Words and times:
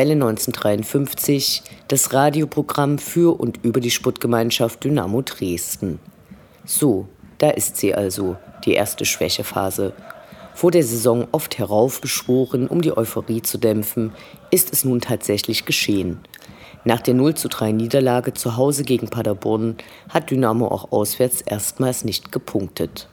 Welle 0.00 0.14
1953, 0.14 1.62
das 1.88 2.14
Radioprogramm 2.14 2.96
für 2.96 3.38
und 3.38 3.62
über 3.62 3.80
die 3.80 3.90
Sportgemeinschaft 3.90 4.82
Dynamo 4.82 5.20
Dresden. 5.20 5.98
So, 6.64 7.06
da 7.36 7.50
ist 7.50 7.76
sie 7.76 7.94
also, 7.94 8.38
die 8.64 8.72
erste 8.72 9.04
Schwächephase. 9.04 9.92
Vor 10.54 10.70
der 10.70 10.84
Saison 10.84 11.28
oft 11.32 11.58
heraufbeschworen, 11.58 12.66
um 12.66 12.80
die 12.80 12.96
Euphorie 12.96 13.42
zu 13.42 13.58
dämpfen, 13.58 14.14
ist 14.50 14.72
es 14.72 14.86
nun 14.86 15.02
tatsächlich 15.02 15.66
geschehen. 15.66 16.20
Nach 16.86 17.02
der 17.02 17.12
0 17.12 17.34
zu 17.34 17.50
3 17.50 17.72
Niederlage 17.72 18.32
zu 18.32 18.56
Hause 18.56 18.84
gegen 18.84 19.08
Paderborn 19.10 19.76
hat 20.08 20.30
Dynamo 20.30 20.68
auch 20.68 20.92
auswärts 20.92 21.42
erstmals 21.42 22.06
nicht 22.06 22.32
gepunktet. 22.32 23.10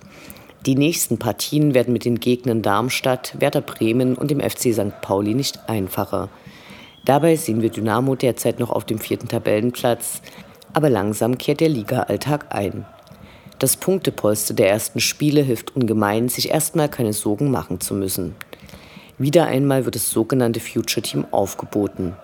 Die 0.65 0.75
nächsten 0.75 1.17
Partien 1.17 1.73
werden 1.73 1.91
mit 1.91 2.05
den 2.05 2.21
Gegnern 2.21 2.61
Darmstadt, 2.61 3.35
Werder 3.41 3.59
Bremen 3.59 4.15
und 4.15 4.31
dem 4.31 4.39
FC 4.39 4.73
St. 4.73 5.01
Pauli 5.01 5.33
nicht 5.33 5.67
einfacher. 5.67 6.29
Dabei 7.07 7.37
sehen 7.37 7.61
wir 7.61 7.69
Dynamo 7.69 8.15
derzeit 8.15 8.59
noch 8.59 8.69
auf 8.69 8.83
dem 8.83 8.99
vierten 8.99 9.29
Tabellenplatz, 9.29 10.21
aber 10.73 10.89
langsam 10.89 11.37
kehrt 11.37 11.61
der 11.61 11.69
Liga-Alltag 11.69 12.47
ein. 12.49 12.85
Das 13.59 13.77
Punktepolster 13.77 14.53
der 14.53 14.69
ersten 14.69 14.99
Spiele 14.99 15.41
hilft 15.41 15.73
ungemein, 15.73 16.27
sich 16.27 16.51
erstmal 16.51 16.89
keine 16.89 17.13
Sorgen 17.13 17.49
machen 17.49 17.79
zu 17.79 17.93
müssen. 17.93 18.35
Wieder 19.17 19.45
einmal 19.45 19.85
wird 19.85 19.95
das 19.95 20.11
sogenannte 20.11 20.59
Future 20.59 21.01
Team 21.01 21.25
aufgeboten. 21.31 22.17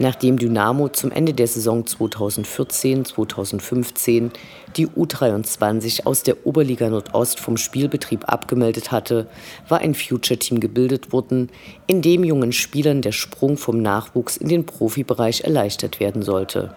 Nachdem 0.00 0.38
Dynamo 0.38 0.88
zum 0.88 1.10
Ende 1.10 1.34
der 1.34 1.48
Saison 1.48 1.82
2014-2015 1.82 4.30
die 4.76 4.86
U23 4.86 6.06
aus 6.06 6.22
der 6.22 6.46
Oberliga 6.46 6.88
Nordost 6.88 7.40
vom 7.40 7.56
Spielbetrieb 7.56 8.28
abgemeldet 8.28 8.92
hatte, 8.92 9.26
war 9.68 9.80
ein 9.80 9.94
Future-Team 9.94 10.60
gebildet 10.60 11.12
worden, 11.12 11.50
in 11.88 12.00
dem 12.00 12.22
jungen 12.22 12.52
Spielern 12.52 13.02
der 13.02 13.10
Sprung 13.10 13.56
vom 13.56 13.82
Nachwuchs 13.82 14.36
in 14.36 14.46
den 14.48 14.66
Profibereich 14.66 15.40
erleichtert 15.40 15.98
werden 15.98 16.22
sollte. 16.22 16.72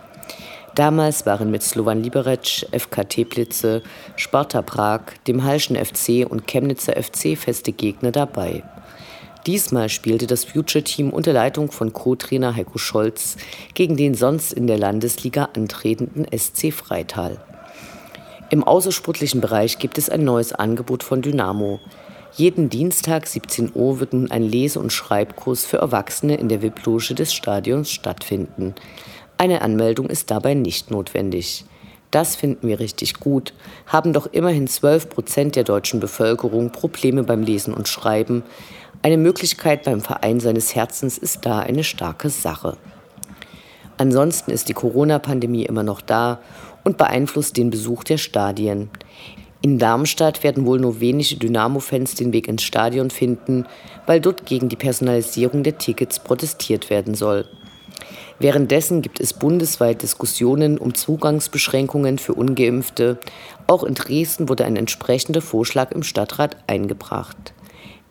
Damals 0.74 1.28
waren 1.28 1.52
mit 1.52 1.64
Slovan 1.64 2.02
Liberec, 2.02 2.66
FK 2.72 3.04
Teplice, 3.04 3.82
Sparta 4.16 4.64
Prag, 4.64 5.02
dem 5.28 5.44
Halschen 5.44 5.76
FC 5.76 6.26
und 6.28 6.48
Chemnitzer 6.48 6.94
FC 6.94 7.38
feste 7.38 7.74
Gegner 7.74 8.12
dabei. 8.12 8.64
Diesmal 9.48 9.90
spielte 9.90 10.28
das 10.28 10.46
Future-Team 10.46 11.10
unter 11.10 11.34
Leitung 11.34 11.72
von 11.72 11.94
Co-Trainer 11.94 12.56
Heiko 12.56 12.78
Scholz 12.78 13.38
gegen 13.74 13.98
den 13.98 14.14
sonst 14.14 14.54
in 14.54 14.68
der 14.68 14.78
Landesliga 14.78 15.50
antretenden 15.56 16.28
SC 16.38 16.72
Freital. 16.72 17.44
Im 18.52 18.64
außersportlichen 18.64 19.42
Bereich 19.42 19.80
gibt 19.80 19.98
es 19.98 20.10
ein 20.10 20.24
neues 20.24 20.54
Angebot 20.54 21.04
von 21.04 21.22
Dynamo. 21.22 21.80
Jeden 22.34 22.70
Dienstag 22.70 23.26
17 23.26 23.72
Uhr 23.74 24.00
wird 24.00 24.14
nun 24.14 24.30
ein 24.30 24.44
Lese- 24.44 24.80
und 24.80 24.94
Schreibkurs 24.94 25.66
für 25.66 25.78
Erwachsene 25.78 26.36
in 26.36 26.48
der 26.48 26.62
VIP-Loge 26.62 27.16
des 27.16 27.34
Stadions 27.34 27.90
stattfinden. 27.90 28.76
Eine 29.38 29.62
Anmeldung 29.62 30.08
ist 30.08 30.30
dabei 30.30 30.54
nicht 30.54 30.92
notwendig. 30.92 31.66
Das 32.12 32.36
finden 32.36 32.68
wir 32.68 32.80
richtig 32.80 33.22
gut, 33.22 33.54
haben 33.88 34.12
doch 34.12 34.28
immerhin 34.28 34.68
12 34.68 35.10
Prozent 35.10 35.56
der 35.56 35.64
deutschen 35.64 36.02
Bevölkerung 36.02 36.72
Probleme 36.72 37.24
beim 37.24 37.42
Lesen 37.42 37.74
und 37.74 37.88
Schreiben. 37.88 38.44
Eine 39.04 39.18
Möglichkeit 39.18 39.84
beim 39.84 40.02
Verein 40.02 40.40
seines 40.40 40.76
Herzens 40.76 41.18
ist 41.18 41.46
da 41.48 41.60
eine 41.60 41.84
starke 41.84 42.30
Sache. 42.30 42.78
Ansonsten 43.98 44.52
ist 44.52 44.70
die 44.70 44.74
Corona-Pandemie 44.74 45.66
immer 45.66 45.82
noch 45.82 46.02
da 46.02 46.40
und 46.84 46.98
beeinflusst 46.98 47.58
den 47.58 47.72
Besuch 47.72 48.04
der 48.04 48.18
Stadien. 48.18 48.92
In 49.64 49.80
Darmstadt 49.80 50.44
werden 50.44 50.66
wohl 50.68 50.80
nur 50.80 51.00
wenige 51.00 51.36
Dynamo-Fans 51.36 52.14
den 52.14 52.32
Weg 52.32 52.48
ins 52.48 52.62
Stadion 52.62 53.10
finden, 53.10 53.66
weil 54.06 54.22
dort 54.22 54.46
gegen 54.46 54.70
die 54.70 54.76
Personalisierung 54.76 55.64
der 55.64 55.80
Tickets 55.80 56.20
protestiert 56.20 56.92
werden 56.92 57.16
soll. 57.16 57.48
Währenddessen 58.38 59.02
gibt 59.02 59.20
es 59.20 59.34
bundesweit 59.34 60.02
Diskussionen 60.04 60.78
um 60.78 60.94
Zugangsbeschränkungen 60.94 62.20
für 62.20 62.34
ungeimpfte. 62.34 63.20
Auch 63.66 63.84
in 63.84 63.96
Dresden 63.96 64.50
wurde 64.50 64.66
ein 64.66 64.78
entsprechender 64.78 65.42
Vorschlag 65.42 65.92
im 65.92 66.02
Stadtrat 66.02 66.58
eingebracht. 66.66 67.54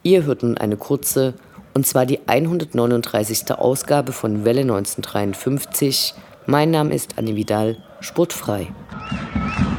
Ihr 0.03 0.25
hört 0.25 0.43
nun 0.43 0.57
eine 0.57 0.79
kurze, 0.79 1.35
und 1.75 1.87
zwar 1.87 2.07
die 2.07 2.21
139. 2.27 3.53
Ausgabe 3.53 4.13
von 4.13 4.47
Welle 4.47 4.63
1953. 4.63 6.15
Mein 6.47 6.71
Name 6.71 6.95
ist 6.95 7.19
Anne 7.19 7.37
Vidal, 7.37 7.77
sportfrei. 8.01 8.69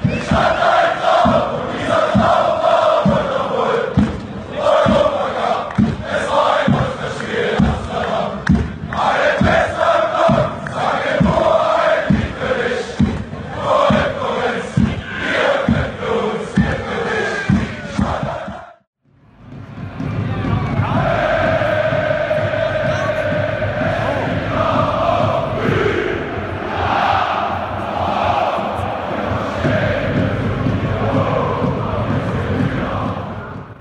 Ich 0.03 0.31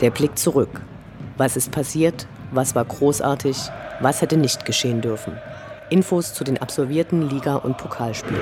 Der 0.00 0.10
Blick 0.10 0.38
zurück. 0.38 0.80
Was 1.36 1.56
ist 1.56 1.72
passiert? 1.72 2.26
Was 2.52 2.74
war 2.74 2.86
großartig? 2.86 3.56
Was 4.00 4.22
hätte 4.22 4.38
nicht 4.38 4.64
geschehen 4.64 5.02
dürfen? 5.02 5.36
Infos 5.90 6.32
zu 6.32 6.42
den 6.42 6.56
absolvierten 6.56 7.28
Liga- 7.28 7.56
und 7.56 7.76
Pokalspielen. 7.76 8.40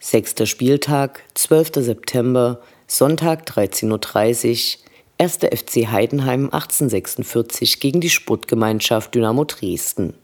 Sechster 0.00 0.46
Spieltag, 0.46 1.22
12. 1.34 1.84
September, 1.84 2.60
Sonntag 2.88 3.48
13.30 3.48 4.78
Uhr, 4.78 4.84
1. 5.18 5.36
FC 5.36 5.86
Heidenheim 5.88 6.46
1846 6.46 7.78
gegen 7.78 8.00
die 8.00 8.10
Sportgemeinschaft 8.10 9.14
Dynamo 9.14 9.44
Dresden. 9.44 10.14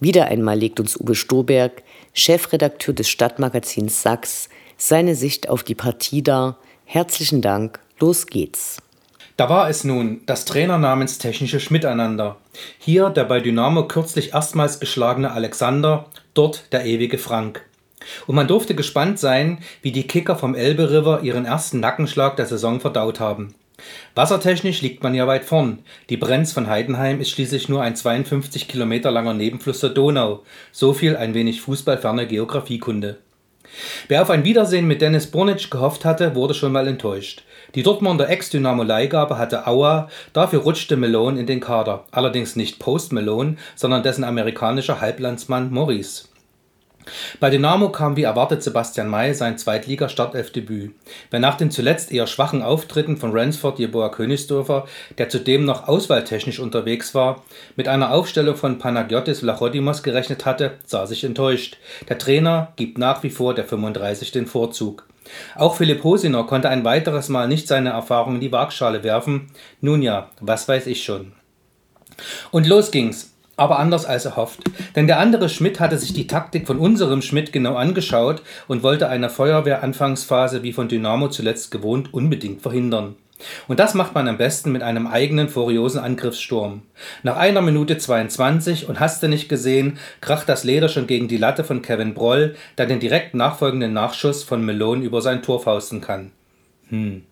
Wieder 0.00 0.26
einmal 0.26 0.58
legt 0.58 0.78
uns 0.78 0.96
Uwe 0.98 1.14
Stoberg, 1.14 1.82
Chefredakteur 2.12 2.94
des 2.94 3.08
Stadtmagazins 3.08 4.02
Sachs, 4.02 4.48
seine 4.76 5.14
Sicht 5.14 5.48
auf 5.48 5.64
die 5.64 5.74
Partie 5.74 6.22
dar. 6.22 6.58
Herzlichen 6.84 7.42
Dank, 7.42 7.80
los 7.98 8.26
geht's. 8.26 8.78
Da 9.36 9.48
war 9.48 9.68
es 9.68 9.84
nun, 9.84 10.20
das 10.26 10.44
Trainer 10.44 10.78
namens 10.78 11.18
technisches 11.18 11.70
Miteinander. 11.70 12.36
Hier 12.78 13.10
der 13.10 13.24
bei 13.24 13.40
Dynamo 13.40 13.86
kürzlich 13.86 14.34
erstmals 14.34 14.80
geschlagene 14.80 15.32
Alexander, 15.32 16.06
dort 16.34 16.72
der 16.72 16.84
ewige 16.86 17.18
Frank. 17.18 17.64
Und 18.26 18.36
man 18.36 18.48
durfte 18.48 18.74
gespannt 18.74 19.18
sein, 19.18 19.58
wie 19.82 19.92
die 19.92 20.06
Kicker 20.06 20.36
vom 20.36 20.54
Elbe 20.54 20.90
River 20.90 21.20
ihren 21.22 21.44
ersten 21.44 21.80
Nackenschlag 21.80 22.36
der 22.36 22.46
Saison 22.46 22.80
verdaut 22.80 23.20
haben. 23.20 23.54
Wassertechnisch 24.14 24.82
liegt 24.82 25.02
man 25.02 25.14
ja 25.14 25.26
weit 25.26 25.44
vorn. 25.44 25.80
Die 26.10 26.16
Brenz 26.16 26.52
von 26.52 26.68
Heidenheim 26.68 27.20
ist 27.20 27.30
schließlich 27.30 27.68
nur 27.68 27.82
ein 27.82 27.96
52 27.96 28.68
Kilometer 28.68 29.10
langer 29.10 29.34
Nebenfluss 29.34 29.80
der 29.80 29.90
Donau. 29.90 30.42
So 30.72 30.92
viel 30.92 31.16
ein 31.16 31.34
wenig 31.34 31.60
fußballferne 31.60 32.26
Geografiekunde. 32.26 33.18
Wer 34.08 34.22
auf 34.22 34.30
ein 34.30 34.44
Wiedersehen 34.44 34.86
mit 34.86 35.02
Dennis 35.02 35.30
Bornitsch 35.30 35.70
gehofft 35.70 36.04
hatte, 36.04 36.34
wurde 36.34 36.54
schon 36.54 36.72
mal 36.72 36.88
enttäuscht. 36.88 37.44
Die 37.74 37.82
Dortmunder 37.82 38.28
Ex-Dynamo-Leihgabe 38.28 39.36
hatte 39.36 39.66
Aua, 39.66 40.08
dafür 40.32 40.60
rutschte 40.60 40.96
Malone 40.96 41.38
in 41.38 41.46
den 41.46 41.60
Kader. 41.60 42.04
Allerdings 42.10 42.56
nicht 42.56 42.78
Post 42.78 43.12
Malone, 43.12 43.56
sondern 43.76 44.02
dessen 44.02 44.24
amerikanischer 44.24 45.00
Halblandsmann 45.00 45.70
Maurice. 45.70 46.28
Bei 47.40 47.50
Dynamo 47.50 47.90
kam 47.90 48.16
wie 48.16 48.22
erwartet 48.22 48.62
Sebastian 48.62 49.08
May 49.08 49.34
sein 49.34 49.58
Zweitliga-Startelfdebüt. 49.58 50.94
Wer 51.30 51.40
nach 51.40 51.56
den 51.56 51.70
zuletzt 51.70 52.12
eher 52.12 52.26
schwachen 52.26 52.62
Auftritten 52.62 53.16
von 53.16 53.32
Ransford 53.32 53.78
Jeboa 53.78 54.08
Königsdorfer, 54.08 54.86
der 55.18 55.28
zudem 55.28 55.64
noch 55.64 55.88
auswahltechnisch 55.88 56.58
unterwegs 56.58 57.14
war, 57.14 57.42
mit 57.76 57.88
einer 57.88 58.12
Aufstellung 58.12 58.56
von 58.56 58.78
Panagiotis 58.78 59.40
Vlachodimos 59.40 60.02
gerechnet 60.02 60.44
hatte, 60.44 60.78
sah 60.84 61.06
sich 61.06 61.24
enttäuscht. 61.24 61.78
Der 62.08 62.18
Trainer 62.18 62.72
gibt 62.76 62.98
nach 62.98 63.22
wie 63.22 63.30
vor 63.30 63.54
der 63.54 63.64
35 63.64 64.32
den 64.32 64.46
Vorzug. 64.46 65.06
Auch 65.54 65.76
Philipp 65.76 66.04
Hosiner 66.04 66.44
konnte 66.44 66.68
ein 66.68 66.84
weiteres 66.84 67.28
Mal 67.28 67.48
nicht 67.48 67.68
seine 67.68 67.90
Erfahrung 67.90 68.36
in 68.36 68.40
die 68.40 68.52
Waagschale 68.52 69.02
werfen. 69.02 69.50
Nun 69.80 70.02
ja, 70.02 70.30
was 70.40 70.68
weiß 70.68 70.86
ich 70.86 71.02
schon. 71.02 71.32
Und 72.50 72.66
los 72.66 72.90
ging's 72.90 73.34
aber 73.58 73.78
anders 73.78 74.06
als 74.06 74.24
erhofft. 74.24 74.60
Denn 74.96 75.06
der 75.06 75.18
andere 75.18 75.48
Schmidt 75.48 75.80
hatte 75.80 75.98
sich 75.98 76.12
die 76.12 76.26
Taktik 76.26 76.66
von 76.66 76.78
unserem 76.78 77.22
Schmidt 77.22 77.52
genau 77.52 77.74
angeschaut 77.74 78.42
und 78.66 78.82
wollte 78.82 79.08
eine 79.08 79.30
Feuerwehranfangsphase 79.30 80.62
wie 80.62 80.72
von 80.72 80.88
Dynamo 80.88 81.28
zuletzt 81.28 81.70
gewohnt 81.70 82.14
unbedingt 82.14 82.62
verhindern. 82.62 83.16
Und 83.68 83.78
das 83.78 83.94
macht 83.94 84.14
man 84.14 84.26
am 84.28 84.38
besten 84.38 84.72
mit 84.72 84.82
einem 84.82 85.06
eigenen 85.06 85.48
furiosen 85.48 86.00
Angriffssturm. 86.00 86.82
Nach 87.22 87.36
einer 87.36 87.62
Minute 87.62 87.98
22 87.98 88.88
und 88.88 89.00
hast 89.00 89.22
du 89.22 89.28
nicht 89.28 89.48
gesehen, 89.48 89.98
kracht 90.20 90.48
das 90.48 90.64
Leder 90.64 90.88
schon 90.88 91.06
gegen 91.06 91.28
die 91.28 91.36
Latte 91.36 91.64
von 91.64 91.82
Kevin 91.82 92.14
Broll, 92.14 92.56
der 92.76 92.86
den 92.86 93.00
direkt 93.00 93.34
nachfolgenden 93.34 93.92
Nachschuss 93.92 94.42
von 94.42 94.64
Melon 94.64 95.02
über 95.02 95.22
sein 95.22 95.42
Tor 95.42 95.60
fausten 95.60 96.00
kann. 96.00 96.32
Hm, 96.88 97.22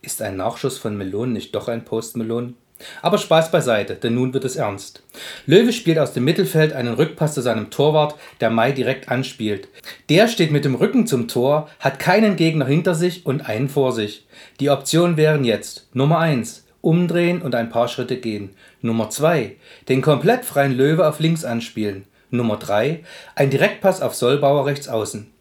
ist 0.00 0.22
ein 0.22 0.36
Nachschuss 0.36 0.78
von 0.78 0.96
Melon 0.96 1.32
nicht 1.32 1.54
doch 1.54 1.68
ein 1.68 1.84
Postmelon? 1.84 2.54
Aber 3.02 3.18
Spaß 3.18 3.50
beiseite, 3.50 3.94
denn 3.94 4.14
nun 4.14 4.34
wird 4.34 4.44
es 4.44 4.56
ernst. 4.56 5.02
Löwe 5.46 5.72
spielt 5.72 5.98
aus 5.98 6.12
dem 6.12 6.24
Mittelfeld 6.24 6.72
einen 6.72 6.94
Rückpass 6.94 7.34
zu 7.34 7.40
seinem 7.40 7.70
Torwart, 7.70 8.14
der 8.40 8.50
Mai 8.50 8.72
direkt 8.72 9.08
anspielt. 9.08 9.68
Der 10.08 10.28
steht 10.28 10.52
mit 10.52 10.64
dem 10.64 10.74
Rücken 10.74 11.06
zum 11.06 11.28
Tor, 11.28 11.68
hat 11.80 11.98
keinen 11.98 12.36
Gegner 12.36 12.66
hinter 12.66 12.94
sich 12.94 13.26
und 13.26 13.48
einen 13.48 13.68
vor 13.68 13.92
sich. 13.92 14.26
Die 14.60 14.70
Optionen 14.70 15.16
wären 15.16 15.44
jetzt 15.44 15.88
Nummer 15.92 16.18
1, 16.18 16.66
umdrehen 16.80 17.42
und 17.42 17.54
ein 17.54 17.70
paar 17.70 17.88
Schritte 17.88 18.16
gehen. 18.16 18.50
Nummer 18.80 19.10
2, 19.10 19.56
den 19.88 20.02
komplett 20.02 20.44
freien 20.44 20.76
Löwe 20.76 21.08
auf 21.08 21.18
links 21.18 21.44
anspielen. 21.44 22.04
Nummer 22.30 22.56
3, 22.56 23.04
ein 23.34 23.50
Direktpass 23.50 24.02
auf 24.02 24.14
Sollbauer 24.14 24.66
rechts 24.66 24.88
außen. 24.88 25.32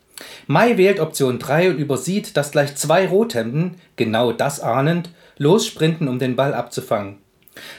Mai 0.47 0.77
wählt 0.77 0.99
Option 0.99 1.37
3 1.37 1.71
und 1.71 1.77
übersieht, 1.77 2.37
dass 2.37 2.51
gleich 2.51 2.75
zwei 2.75 3.07
Rothemden, 3.07 3.75
genau 3.97 4.31
das 4.31 4.59
ahnend, 4.59 5.11
lossprinten, 5.37 6.07
um 6.07 6.17
den 6.17 6.35
Ball 6.35 6.53
abzufangen. 6.53 7.17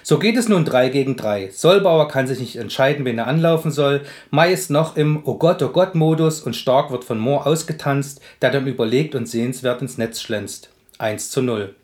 So 0.02 0.18
geht 0.18 0.36
es 0.36 0.48
nun 0.48 0.64
3 0.64 0.88
gegen 0.88 1.16
3. 1.16 1.50
Sollbauer 1.52 2.08
kann 2.08 2.26
sich 2.26 2.40
nicht 2.40 2.56
entscheiden, 2.56 3.04
wen 3.04 3.18
er 3.18 3.26
anlaufen 3.26 3.70
soll. 3.70 4.02
Mai 4.30 4.52
ist 4.52 4.70
noch 4.70 4.96
im 4.96 5.22
Oh 5.24 5.34
Gott, 5.34 5.62
oh 5.62 5.68
Gott 5.68 5.94
Modus 5.94 6.40
und 6.40 6.56
Stark 6.56 6.90
wird 6.90 7.04
von 7.04 7.18
Mohr 7.18 7.46
ausgetanzt, 7.46 8.20
der 8.42 8.50
dann 8.50 8.66
überlegt 8.66 9.14
und 9.14 9.26
sehenswert 9.28 9.82
ins 9.82 9.98
Netz 9.98 10.20
schlänzt. 10.20 10.70
1 10.98 11.30
zu 11.30 11.42
0. 11.42 11.74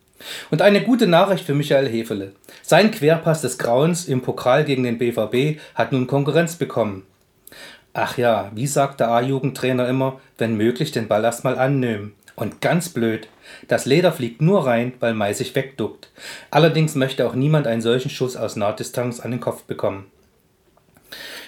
Und 0.51 0.63
eine 0.63 0.83
gute 0.83 1.07
Nachricht 1.07 1.45
für 1.45 1.55
Michael 1.55 1.89
Hefele. 1.89 2.33
Sein 2.63 2.91
Querpass 2.91 3.43
des 3.43 3.59
Grauens 3.59 4.07
im 4.07 4.23
Pokal 4.23 4.65
gegen 4.65 4.85
den 4.85 4.99
BVB 4.99 5.61
hat 5.75 5.93
nun 5.93 6.07
Konkurrenz 6.07 6.57
bekommen. 6.57 7.05
Ach 7.93 8.19
ja, 8.19 8.51
wie 8.55 8.67
sagt 8.67 9.01
der 9.01 9.11
A-Jugendtrainer 9.11 9.89
immer, 9.89 10.21
wenn 10.39 10.57
möglich 10.57 10.93
den 10.93 11.09
Ball 11.09 11.25
erstmal 11.25 11.59
annehmen. 11.59 12.15
Und 12.37 12.61
ganz 12.61 12.89
blöd, 12.89 13.29
das 13.69 13.87
Leder 13.87 14.13
fliegt 14.13 14.41
nur 14.41 14.67
rein, 14.67 14.93
weil 15.01 15.15
Mai 15.15 15.33
sich 15.33 15.55
wegduckt. 15.55 16.11
Allerdings 16.51 16.95
möchte 16.95 17.27
auch 17.27 17.35
niemand 17.35 17.67
einen 17.67 17.83
solchen 17.83 18.11
Schuss 18.11 18.37
aus 18.37 18.57
Nahdistanz 18.57 19.21
an 19.21 19.31
den 19.31 19.41
Kopf 19.41 19.63
bekommen. 19.65 20.07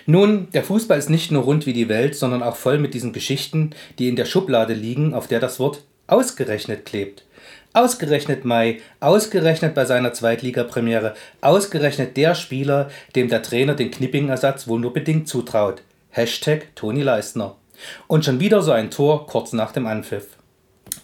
Nun, 0.06 0.48
der 0.52 0.62
Fußball 0.62 0.98
ist 0.98 1.10
nicht 1.10 1.32
nur 1.32 1.42
rund 1.42 1.66
wie 1.66 1.72
die 1.72 1.88
Welt, 1.88 2.14
sondern 2.14 2.42
auch 2.42 2.56
voll 2.56 2.78
mit 2.78 2.94
diesen 2.94 3.12
Geschichten, 3.12 3.70
die 3.98 4.08
in 4.08 4.16
der 4.16 4.24
Schublade 4.24 4.72
liegen, 4.72 5.14
auf 5.14 5.26
der 5.26 5.40
das 5.40 5.58
Wort 5.58 5.82
ausgerechnet 6.06 6.86
klebt. 6.86 7.24
Ausgerechnet 7.72 8.44
Mai, 8.44 8.80
ausgerechnet 9.00 9.74
bei 9.74 9.84
seiner 9.84 10.12
Zweitligapremiere, 10.12 11.14
ausgerechnet 11.40 12.16
der 12.16 12.34
Spieler, 12.34 12.88
dem 13.16 13.28
der 13.28 13.42
Trainer 13.42 13.74
den 13.74 13.90
Knipping-Ersatz 13.90 14.68
wohl 14.68 14.80
nur 14.80 14.92
bedingt 14.92 15.28
zutraut. 15.28 15.82
Hashtag 16.10 16.74
Toni 16.74 17.02
Leistner. 17.02 17.56
Und 18.06 18.24
schon 18.24 18.40
wieder 18.40 18.62
so 18.62 18.72
ein 18.72 18.90
Tor 18.90 19.26
kurz 19.26 19.52
nach 19.52 19.72
dem 19.72 19.86
Anpfiff. 19.86 20.35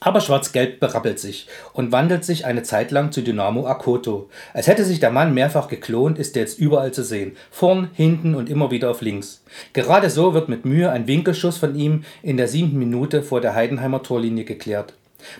Aber 0.04 0.20
Schwarz-Gelb 0.20 0.80
berappelt 0.80 1.20
sich 1.20 1.46
und 1.72 1.92
wandelt 1.92 2.24
sich 2.24 2.44
eine 2.44 2.64
Zeit 2.64 2.90
lang 2.90 3.12
zu 3.12 3.22
Dynamo 3.22 3.68
Akoto. 3.68 4.28
Als 4.52 4.66
hätte 4.66 4.84
sich 4.84 4.98
der 4.98 5.12
Mann 5.12 5.32
mehrfach 5.32 5.68
geklont, 5.68 6.18
ist 6.18 6.36
er 6.36 6.42
jetzt 6.42 6.58
überall 6.58 6.92
zu 6.92 7.04
sehen. 7.04 7.36
Vorn, 7.52 7.88
hinten 7.94 8.34
und 8.34 8.50
immer 8.50 8.72
wieder 8.72 8.90
auf 8.90 9.00
links. 9.00 9.44
Gerade 9.74 10.10
so 10.10 10.34
wird 10.34 10.48
mit 10.48 10.64
Mühe 10.64 10.90
ein 10.90 11.06
Winkelschuss 11.06 11.56
von 11.56 11.76
ihm 11.76 12.02
in 12.20 12.36
der 12.36 12.48
siebten 12.48 12.80
Minute 12.80 13.22
vor 13.22 13.40
der 13.40 13.54
Heidenheimer 13.54 14.02
Torlinie 14.02 14.44
geklärt. 14.44 14.94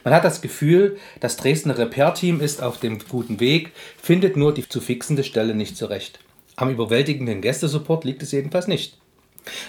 Man 0.05 0.14
hat 0.14 0.25
das 0.25 0.41
Gefühl, 0.41 0.97
das 1.19 1.37
Dresdner 1.37 1.76
Repair-Team 1.76 2.41
ist 2.41 2.62
auf 2.62 2.79
dem 2.79 3.00
guten 3.00 3.41
Weg, 3.41 3.73
findet 4.00 4.37
nur 4.37 4.55
die 4.55 4.69
zu 4.69 4.81
fixende 4.81 5.25
Stelle 5.25 5.56
nicht 5.56 5.76
zurecht. 5.76 6.20
Am 6.55 6.70
überwältigenden 6.70 7.41
Gästesupport 7.41 8.05
liegt 8.05 8.23
es 8.23 8.31
jedenfalls 8.31 8.69
nicht. 8.69 8.97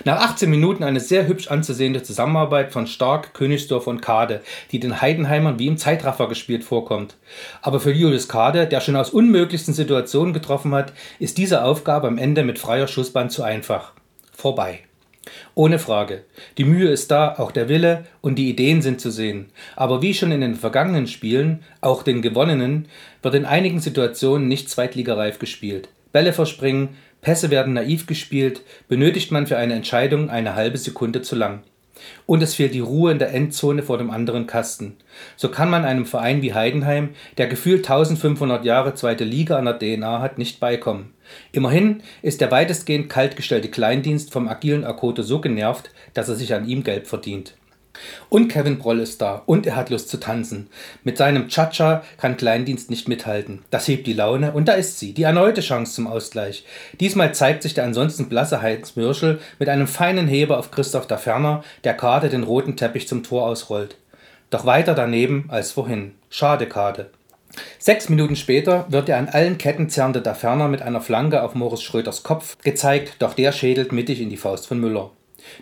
Nach 0.06 0.22
18 0.22 0.50
Minuten 0.50 0.84
eine 0.84 1.00
sehr 1.00 1.28
hübsch 1.28 1.48
anzusehende 1.48 2.04
Zusammenarbeit 2.04 2.72
von 2.72 2.88
Stark, 2.88 3.34
Königsdorf 3.34 3.88
und 3.88 4.02
Kade, 4.02 4.42
die 4.72 4.80
den 4.80 5.02
Heidenheimern 5.02 5.60
wie 5.60 5.68
im 5.68 5.78
Zeitraffer 5.78 6.28
gespielt 6.28 6.64
vorkommt. 6.64 7.16
Aber 7.62 7.80
für 7.80 7.92
Julius 7.92 8.28
Kade, 8.28 8.68
der 8.68 8.82
schon 8.82 8.96
aus 8.96 9.10
unmöglichsten 9.10 9.74
Situationen 9.74 10.34
getroffen 10.34 10.74
hat, 10.74 10.94
ist 11.20 11.38
diese 11.38 11.64
Aufgabe 11.64 12.08
am 12.08 12.18
Ende 12.18 12.44
mit 12.44 12.60
freier 12.60 12.88
Schussbahn 12.88 13.30
zu 13.30 13.44
einfach. 13.44 13.94
Vorbei. 14.32 14.80
Ohne 15.56 15.80
Frage. 15.80 16.24
Die 16.58 16.66
Mühe 16.66 16.90
ist 16.90 17.10
da, 17.10 17.36
auch 17.38 17.52
der 17.52 17.70
Wille 17.70 18.06
und 18.22 18.36
die 18.36 18.50
Ideen 18.50 18.82
sind 18.82 19.00
zu 19.00 19.10
sehen. 19.10 19.52
Aber 19.76 20.02
wie 20.02 20.14
schon 20.14 20.32
in 20.32 20.42
den 20.42 20.56
vergangenen 20.56 21.08
Spielen, 21.08 21.64
auch 21.82 22.04
den 22.04 22.22
gewonnenen, 22.22 22.88
wird 23.22 23.36
in 23.36 23.46
einigen 23.46 23.80
Situationen 23.80 24.48
nicht 24.48 24.70
zweitligareif 24.70 25.40
gespielt. 25.40 25.90
Bälle 26.12 26.34
verspringen, 26.34 26.90
Pässe 27.24 27.50
werden 27.50 27.74
naiv 27.74 28.06
gespielt, 28.06 28.62
benötigt 28.88 29.32
man 29.32 29.48
für 29.48 29.58
eine 29.58 29.74
Entscheidung 29.74 30.30
eine 30.30 30.56
halbe 30.56 30.78
Sekunde 30.78 31.22
zu 31.22 31.36
lang. 31.36 31.64
Und 32.26 32.44
es 32.44 32.56
fehlt 32.56 32.74
die 32.74 32.82
Ruhe 32.82 33.12
in 33.12 33.20
der 33.20 33.34
Endzone 33.34 33.82
vor 33.82 33.98
dem 33.98 34.12
anderen 34.12 34.46
Kasten. 34.46 34.98
So 35.38 35.50
kann 35.50 35.70
man 35.70 35.86
einem 35.86 36.06
Verein 36.06 36.42
wie 36.42 36.54
Heidenheim, 36.54 37.12
der 37.38 37.48
gefühlt 37.48 37.90
1500 37.90 38.66
Jahre 38.66 38.94
zweite 38.94 39.24
Liga 39.24 39.58
an 39.58 39.66
der 39.66 39.80
DNA 39.80 40.20
hat, 40.20 40.38
nicht 40.38 40.60
beikommen. 40.60 41.14
Immerhin 41.54 42.04
ist 42.22 42.42
der 42.42 42.52
weitestgehend 42.52 43.10
kaltgestellte 43.10 43.70
Kleindienst 43.70 44.34
vom 44.34 44.50
agilen 44.50 44.84
Akoto 44.84 45.24
so 45.24 45.40
genervt, 45.40 45.92
dass 46.14 46.30
er 46.30 46.36
sich 46.36 46.54
an 46.54 46.68
ihm 46.68 46.84
Gelb 46.84 47.08
verdient. 47.08 47.56
Und 48.30 48.48
Kevin 48.48 48.80
Broll 48.80 49.00
ist 49.00 49.22
da 49.22 49.44
und 49.46 49.68
er 49.68 49.76
hat 49.76 49.90
Lust 49.90 50.10
zu 50.10 50.20
tanzen. 50.20 50.68
Mit 51.04 51.18
seinem 51.18 51.48
Cha-Cha 51.48 52.04
kann 52.18 52.38
Kleindienst 52.38 52.90
nicht 52.90 53.08
mithalten. 53.08 53.64
Das 53.70 53.88
hebt 53.88 54.08
die 54.08 54.14
Laune 54.14 54.52
und 54.52 54.68
da 54.68 54.74
ist 54.74 55.00
sie, 55.00 55.14
die 55.14 55.24
erneute 55.24 55.62
Chance 55.62 55.94
zum 55.94 56.08
Ausgleich. 56.08 56.66
Diesmal 57.00 57.34
zeigt 57.34 57.64
sich 57.64 57.74
der 57.74 57.84
ansonsten 57.84 58.30
blasse 58.30 58.62
Heinz 58.62 58.96
Mürschel 58.96 59.40
mit 59.60 59.70
einem 59.70 59.88
feinen 59.88 60.28
Heber 60.28 60.58
auf 60.58 60.72
Christoph 60.72 61.08
da 61.08 61.18
Ferner, 61.18 61.64
der 61.84 61.94
Kade 61.94 62.30
den 62.30 62.44
roten 62.44 62.76
Teppich 62.76 63.08
zum 63.08 63.24
Tor 63.24 63.46
ausrollt. 63.46 63.96
Doch 64.50 64.66
weiter 64.66 64.96
daneben 64.96 65.46
als 65.50 65.72
vorhin. 65.72 66.14
Schade 66.30 66.68
Kade. 66.68 67.10
Sechs 67.78 68.10
Minuten 68.10 68.36
später 68.36 68.86
wird 68.90 69.10
er 69.10 69.18
an 69.18 69.30
allen 69.30 69.58
Ketten 69.58 69.90
zerrende 69.90 70.22
da 70.22 70.34
Ferner 70.34 70.68
mit 70.68 70.82
einer 70.82 71.02
Flanke 71.02 71.44
auf 71.44 71.54
Moritz 71.54 71.82
Schröders 71.82 72.24
Kopf 72.24 72.58
gezeigt, 72.64 73.16
doch 73.20 73.34
der 73.34 73.52
schädelt 73.52 73.92
mittig 73.92 74.22
in 74.22 74.30
die 74.30 74.38
Faust 74.38 74.68
von 74.68 74.80
Müller. 74.80 75.12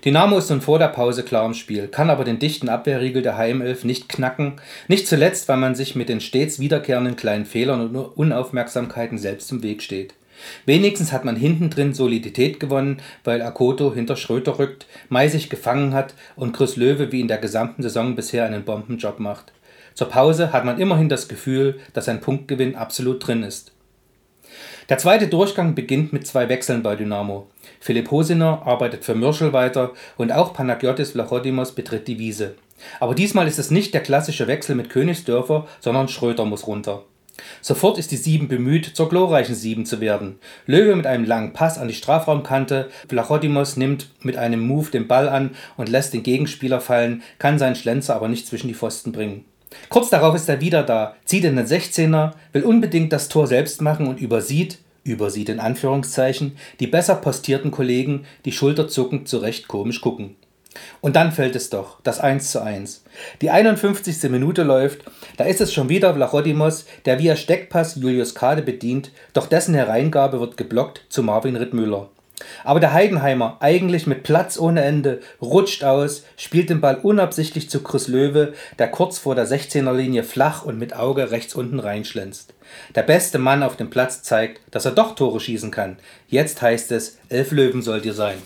Dynamo 0.06 0.38
ist 0.38 0.50
nun 0.50 0.62
vor 0.62 0.80
der 0.80 0.88
Pause 0.88 1.24
klar 1.24 1.46
im 1.46 1.54
Spiel, 1.54 1.88
kann 1.88 2.10
aber 2.10 2.24
den 2.24 2.40
dichten 2.40 2.70
Abwehrriegel 2.70 3.22
der 3.22 3.38
Heimelf 3.38 3.84
nicht 3.84 4.10
knacken, 4.10 4.54
nicht 4.88 5.08
zuletzt, 5.08 5.48
weil 5.48 5.58
man 5.58 5.76
sich 5.76 5.96
mit 5.96 6.10
den 6.10 6.22
stets 6.22 6.60
wiederkehrenden 6.60 7.16
kleinen 7.16 7.46
Fehlern 7.46 7.82
und 7.82 7.96
Unaufmerksamkeiten 7.96 9.18
selbst 9.18 9.52
im 9.52 9.64
Weg 9.64 9.84
steht. 9.84 10.14
Wenigstens 10.66 11.12
hat 11.12 11.26
man 11.26 11.36
hinten 11.36 11.70
drin 11.70 11.94
Solidität 11.94 12.60
gewonnen, 12.60 12.98
weil 13.24 13.42
Akoto 13.42 13.94
hinter 13.94 14.16
Schröter 14.16 14.60
rückt, 14.60 14.88
sich 15.28 15.50
gefangen 15.50 15.94
hat 15.94 16.16
und 16.36 16.54
Chris 16.54 16.76
Löwe 16.76 17.12
wie 17.12 17.22
in 17.22 17.28
der 17.28 17.38
gesamten 17.38 17.84
Saison 17.84 18.16
bisher 18.16 18.46
einen 18.46 18.64
Bombenjob 18.64 19.20
macht. 19.20 19.52
Zur 19.94 20.10
Pause 20.10 20.54
hat 20.54 20.66
man 20.66 20.80
immerhin 20.80 21.10
das 21.10 21.28
Gefühl, 21.28 21.80
dass 21.94 22.10
ein 22.10 22.22
Punktgewinn 22.22 22.76
absolut 22.76 23.26
drin 23.26 23.44
ist. 23.44 23.72
Der 24.90 24.98
zweite 24.98 25.28
Durchgang 25.28 25.76
beginnt 25.76 26.12
mit 26.12 26.28
zwei 26.28 26.50
Wechseln 26.50 26.84
bei 26.84 26.96
Dynamo. 26.96 27.48
Philipp 27.82 28.12
Hosiner 28.12 28.62
arbeitet 28.66 29.04
für 29.04 29.16
Mürschel 29.16 29.54
weiter 29.54 29.92
und 30.16 30.32
auch 30.32 30.54
Panagiotis 30.54 31.12
Vlachodimos 31.12 31.74
betritt 31.74 32.08
die 32.08 32.20
Wiese. 32.20 32.54
Aber 33.00 33.16
diesmal 33.16 33.48
ist 33.48 33.60
es 33.60 33.72
nicht 33.72 33.94
der 33.94 34.02
klassische 34.02 34.48
Wechsel 34.48 34.76
mit 34.76 34.90
Königsdörfer, 34.90 35.68
sondern 35.80 36.08
Schröter 36.08 36.46
muss 36.46 36.68
runter. 36.68 37.04
Sofort 37.62 37.98
ist 37.98 38.12
die 38.12 38.18
Sieben 38.18 38.48
bemüht, 38.48 38.86
zur 38.94 39.10
glorreichen 39.10 39.56
Sieben 39.56 39.88
zu 39.88 40.00
werden. 40.00 40.38
Löwe 40.68 40.96
mit 40.96 41.08
einem 41.08 41.26
langen 41.26 41.54
Pass 41.54 41.80
an 41.80 41.88
die 41.88 41.96
Strafraumkante, 41.96 42.90
Vlachodimos 43.10 43.78
nimmt 43.78 44.12
mit 44.22 44.38
einem 44.38 44.60
Move 44.60 44.92
den 44.92 45.08
Ball 45.08 45.28
an 45.28 45.52
und 45.76 45.90
lässt 45.90 46.14
den 46.14 46.22
Gegenspieler 46.22 46.82
fallen, 46.82 47.24
kann 47.40 47.58
seinen 47.58 47.76
Schlenzer 47.76 48.16
aber 48.16 48.28
nicht 48.28 48.46
zwischen 48.46 48.68
die 48.68 48.76
Pfosten 48.76 49.12
bringen. 49.12 49.46
Kurz 49.90 50.10
darauf 50.10 50.36
ist 50.36 50.50
er 50.50 50.62
wieder 50.62 50.84
da, 50.84 51.16
zieht 51.26 51.46
in 51.46 51.56
den 51.56 51.66
16er, 51.66 52.34
will 52.52 52.64
unbedingt 52.64 53.12
das 53.12 53.30
Tor 53.30 53.48
selbst 53.48 53.82
machen 53.82 54.06
und 54.06 54.20
übersieht, 54.20 54.78
übersieht 55.04 55.50
in 55.50 55.60
Anführungszeichen, 55.60 56.58
die 56.80 56.88
besser 56.88 57.16
postierten 57.16 57.72
Kollegen, 57.72 58.26
die 58.46 58.52
schulterzuckend 58.52 59.28
zurecht 59.28 59.68
komisch 59.68 60.02
gucken. 60.02 60.36
Und 61.02 61.16
dann 61.16 61.32
fällt 61.32 61.56
es 61.56 61.70
doch, 61.70 62.00
das 62.02 62.20
1 62.20 62.52
zu 62.52 62.62
1. 62.62 63.04
Die 63.42 63.50
51. 63.50 64.30
Minute 64.30 64.64
läuft, 64.64 65.02
da 65.38 65.44
ist 65.44 65.60
es 65.60 65.74
schon 65.74 65.90
wieder 65.90 66.14
Vlachodimos, 66.14 66.86
der 67.06 67.20
via 67.20 67.36
Steckpass 67.36 67.96
Julius 67.96 68.36
Kade 68.36 68.62
bedient, 68.62 69.12
doch 69.34 69.48
dessen 69.48 69.74
Hereingabe 69.74 70.40
wird 70.40 70.58
geblockt 70.58 71.06
zu 71.10 71.24
Marvin 71.24 71.58
Rittmüller. 71.58 72.10
Aber 72.64 72.80
der 72.80 72.94
Heidenheimer, 72.94 73.58
eigentlich 73.60 74.08
mit 74.08 74.24
Platz 74.24 74.58
ohne 74.58 74.84
Ende, 74.84 75.20
rutscht 75.42 75.84
aus, 75.84 76.24
spielt 76.38 76.70
den 76.70 76.82
Ball 76.82 76.96
unabsichtlich 76.96 77.70
zu 77.70 77.84
Chris 77.84 78.08
Löwe, 78.08 78.54
der 78.80 78.90
kurz 78.90 79.20
vor 79.20 79.36
der 79.36 79.48
16er 79.48 79.94
Linie 79.94 80.24
flach 80.24 80.64
und 80.64 80.80
mit 80.80 80.96
Auge 80.96 81.32
rechts 81.32 81.54
unten 81.54 81.80
reinschlänzt. 81.80 82.54
Der 82.96 83.04
beste 83.04 83.40
Mann 83.40 83.64
auf 83.64 83.78
dem 83.78 83.90
Platz 83.90 84.24
zeigt, 84.24 84.62
dass 84.72 84.86
er 84.86 84.92
doch 84.92 85.16
Tore 85.16 85.40
schießen 85.40 85.72
kann. 85.72 85.98
Jetzt 86.28 86.62
heißt 86.62 86.92
es, 86.92 87.18
elf 87.30 87.52
Löwen 87.52 87.82
sollt 87.82 88.06
ihr 88.06 88.14
sein. 88.14 88.38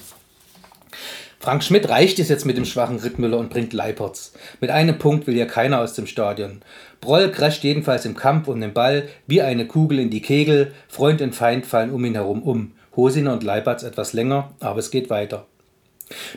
Frank 1.39 1.63
Schmidt 1.63 1.89
reicht 1.89 2.17
es 2.17 2.29
jetzt 2.29 2.45
mit 2.45 2.57
dem 2.57 2.65
schwachen 2.65 2.97
Rittmüller 2.97 3.37
und 3.37 3.51
bringt 3.51 3.71
Leipertz. 3.73 4.33
Mit 4.61 4.71
einem 4.71 4.97
Punkt 4.97 5.27
will 5.27 5.37
ja 5.37 5.45
keiner 5.45 5.79
aus 5.79 5.93
dem 5.93 6.07
Stadion. 6.07 6.61
Broll 7.01 7.29
crasht 7.29 7.63
jedenfalls 7.63 8.05
im 8.05 8.15
Kampf 8.15 8.47
um 8.47 8.59
den 8.59 8.73
Ball 8.73 9.09
wie 9.27 9.43
eine 9.43 9.67
Kugel 9.67 9.99
in 9.99 10.09
die 10.09 10.21
Kegel, 10.21 10.73
Freund 10.87 11.21
und 11.21 11.35
Feind 11.35 11.67
fallen 11.67 11.91
um 11.91 12.03
ihn 12.03 12.15
herum 12.15 12.41
um. 12.41 12.71
Hosiner 12.95 13.33
und 13.33 13.43
Leipertz 13.43 13.83
etwas 13.83 14.13
länger, 14.13 14.53
aber 14.59 14.79
es 14.79 14.89
geht 14.89 15.09
weiter. 15.09 15.45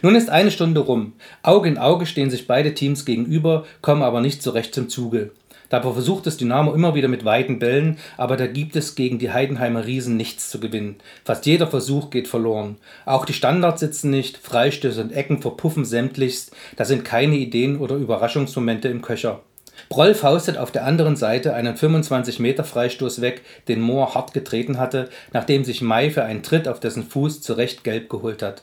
Nun 0.02 0.14
ist 0.14 0.30
eine 0.30 0.50
Stunde 0.50 0.80
rum. 0.80 1.14
Auge 1.42 1.68
in 1.68 1.78
Auge 1.78 2.06
stehen 2.06 2.30
sich 2.30 2.46
beide 2.46 2.74
Teams 2.74 3.04
gegenüber, 3.04 3.64
kommen 3.80 4.02
aber 4.02 4.20
nicht 4.20 4.42
so 4.42 4.50
recht 4.50 4.74
zum 4.74 4.88
Zuge. 4.88 5.30
Dabei 5.68 5.92
versucht 5.92 6.26
das 6.26 6.36
Dynamo 6.36 6.72
immer 6.72 6.94
wieder 6.94 7.08
mit 7.08 7.24
weiten 7.24 7.58
Bällen, 7.58 7.98
aber 8.16 8.36
da 8.36 8.46
gibt 8.46 8.76
es 8.76 8.94
gegen 8.94 9.18
die 9.18 9.32
Heidenheimer 9.32 9.86
Riesen 9.86 10.16
nichts 10.16 10.50
zu 10.50 10.60
gewinnen. 10.60 10.96
Fast 11.24 11.46
jeder 11.46 11.66
Versuch 11.66 12.10
geht 12.10 12.28
verloren. 12.28 12.76
Auch 13.04 13.24
die 13.24 13.32
Standards 13.34 13.80
sitzen 13.80 14.10
nicht, 14.10 14.38
Freistöße 14.38 15.00
und 15.00 15.12
Ecken 15.12 15.42
verpuffen 15.42 15.84
sämtlichst, 15.84 16.52
da 16.76 16.84
sind 16.84 17.04
keine 17.04 17.36
Ideen 17.36 17.78
oder 17.78 17.96
Überraschungsmomente 17.96 18.88
im 18.88 19.02
Köcher. 19.02 19.42
Broll 19.88 20.14
faustet 20.14 20.58
auf 20.58 20.70
der 20.70 20.84
anderen 20.84 21.16
Seite 21.16 21.54
einen 21.54 21.76
25 21.76 22.40
Meter 22.40 22.64
Freistoß 22.64 23.20
weg, 23.20 23.42
den 23.68 23.80
Mohr 23.80 24.14
hart 24.14 24.34
getreten 24.34 24.78
hatte, 24.78 25.08
nachdem 25.32 25.64
sich 25.64 25.82
Mai 25.82 26.10
für 26.10 26.24
einen 26.24 26.42
Tritt 26.42 26.68
auf 26.68 26.80
dessen 26.80 27.04
Fuß 27.04 27.40
zurecht 27.40 27.84
gelb 27.84 28.10
geholt 28.10 28.42
hat. 28.42 28.62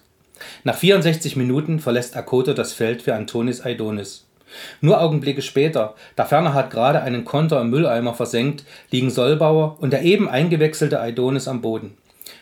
Nach 0.64 0.76
64 0.76 1.36
Minuten 1.36 1.80
verlässt 1.80 2.16
Akoto 2.16 2.54
das 2.54 2.74
Feld 2.74 3.02
für 3.02 3.16
Antonis 3.16 3.62
Aidonis. 3.62 4.25
Nur 4.82 5.02
Augenblicke 5.02 5.42
später, 5.42 5.96
da 6.16 6.26
Ferner 6.26 6.54
hat 6.54 6.72
gerade 6.72 7.02
einen 7.02 7.26
Konter 7.26 7.62
im 7.62 7.70
Mülleimer 7.70 8.14
versenkt, 8.14 8.64
liegen 8.92 9.10
Sollbauer 9.10 9.78
und 9.80 9.92
der 9.92 10.04
eben 10.04 10.30
eingewechselte 10.30 11.00
Aidonis 11.00 11.48
am 11.48 11.62
Boden. 11.62 11.98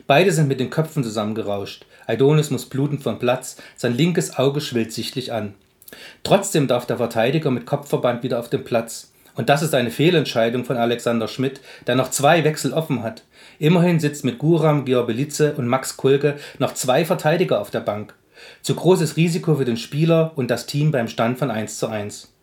Beide 0.07 0.31
sind 0.31 0.47
mit 0.47 0.59
den 0.59 0.69
Köpfen 0.69 1.03
zusammengerauscht. 1.03 1.85
Aidonis 2.07 2.51
muss 2.51 2.67
blutend 2.67 3.03
vom 3.03 3.19
Platz, 3.19 3.57
sein 3.75 3.95
linkes 3.95 4.37
Auge 4.37 4.61
schwillt 4.61 4.91
sichtlich 4.91 5.31
an. 5.31 5.53
Trotzdem 6.23 6.67
darf 6.67 6.85
der 6.85 6.97
Verteidiger 6.97 7.51
mit 7.51 7.65
Kopfverband 7.65 8.23
wieder 8.23 8.39
auf 8.39 8.49
den 8.49 8.63
Platz. 8.63 9.11
Und 9.35 9.49
das 9.49 9.63
ist 9.63 9.73
eine 9.73 9.91
Fehlentscheidung 9.91 10.63
von 10.63 10.77
Alexander 10.77 11.27
Schmidt, 11.27 11.59
der 11.87 11.95
noch 11.95 12.09
zwei 12.11 12.43
Wechsel 12.43 12.73
offen 12.73 13.01
hat. 13.03 13.23
Immerhin 13.59 13.99
sitzt 13.99 14.25
mit 14.25 14.37
Guram, 14.37 14.85
Georbelice 14.85 15.53
und 15.55 15.67
Max 15.67 15.97
Kulke 15.97 16.35
noch 16.59 16.73
zwei 16.73 17.05
Verteidiger 17.05 17.59
auf 17.59 17.71
der 17.71 17.79
Bank. 17.79 18.13
Zu 18.61 18.75
großes 18.75 19.17
Risiko 19.17 19.55
für 19.55 19.65
den 19.65 19.77
Spieler 19.77 20.31
und 20.35 20.49
das 20.49 20.65
Team 20.65 20.91
beim 20.91 21.07
Stand 21.07 21.37
von 21.39 21.51
1 21.51 21.77
zu 21.77 21.87
1. 21.87 22.33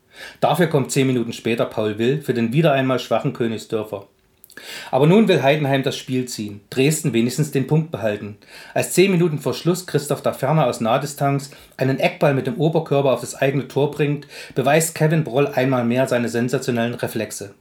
Dafür 0.40 0.66
kommt 0.66 0.90
zehn 0.90 1.07
Minuten 1.07 1.33
später 1.33 1.64
Paul 1.64 1.99
Will 1.99 2.21
für 2.21 2.35
den 2.35 2.52
wieder 2.52 2.73
einmal 2.73 2.99
schwachen 2.99 3.33
Königsdörfer. 3.33 4.07
Aber 4.90 5.07
nun 5.07 5.28
will 5.28 5.42
Heidenheim 5.42 5.83
das 5.83 5.97
Spiel 5.97 6.26
ziehen, 6.26 6.61
Dresden 6.71 7.12
wenigstens 7.12 7.50
den 7.50 7.66
Punkt 7.66 7.90
behalten. 7.90 8.37
Als 8.75 8.92
zehn 8.92 9.11
Minuten 9.11 9.38
vor 9.38 9.54
Schluss 9.54 9.87
Christoph 9.87 10.23
da 10.23 10.33
Ferner 10.33 10.66
aus 10.66 10.80
Nahdistanz 10.80 11.50
einen 11.76 11.99
Eckball 11.99 12.35
mit 12.35 12.47
dem 12.47 12.57
Oberkörper 12.57 13.12
auf 13.12 13.21
das 13.21 13.35
eigene 13.35 13.69
Tor 13.69 13.90
bringt, 13.90 14.26
beweist 14.54 14.95
Kevin 14.95 15.25
Broll 15.25 15.47
einmal 15.47 15.85
mehr 15.85 16.07
seine 16.09 16.28
sensationellen 16.28 16.95
Reflexe. 16.95 17.54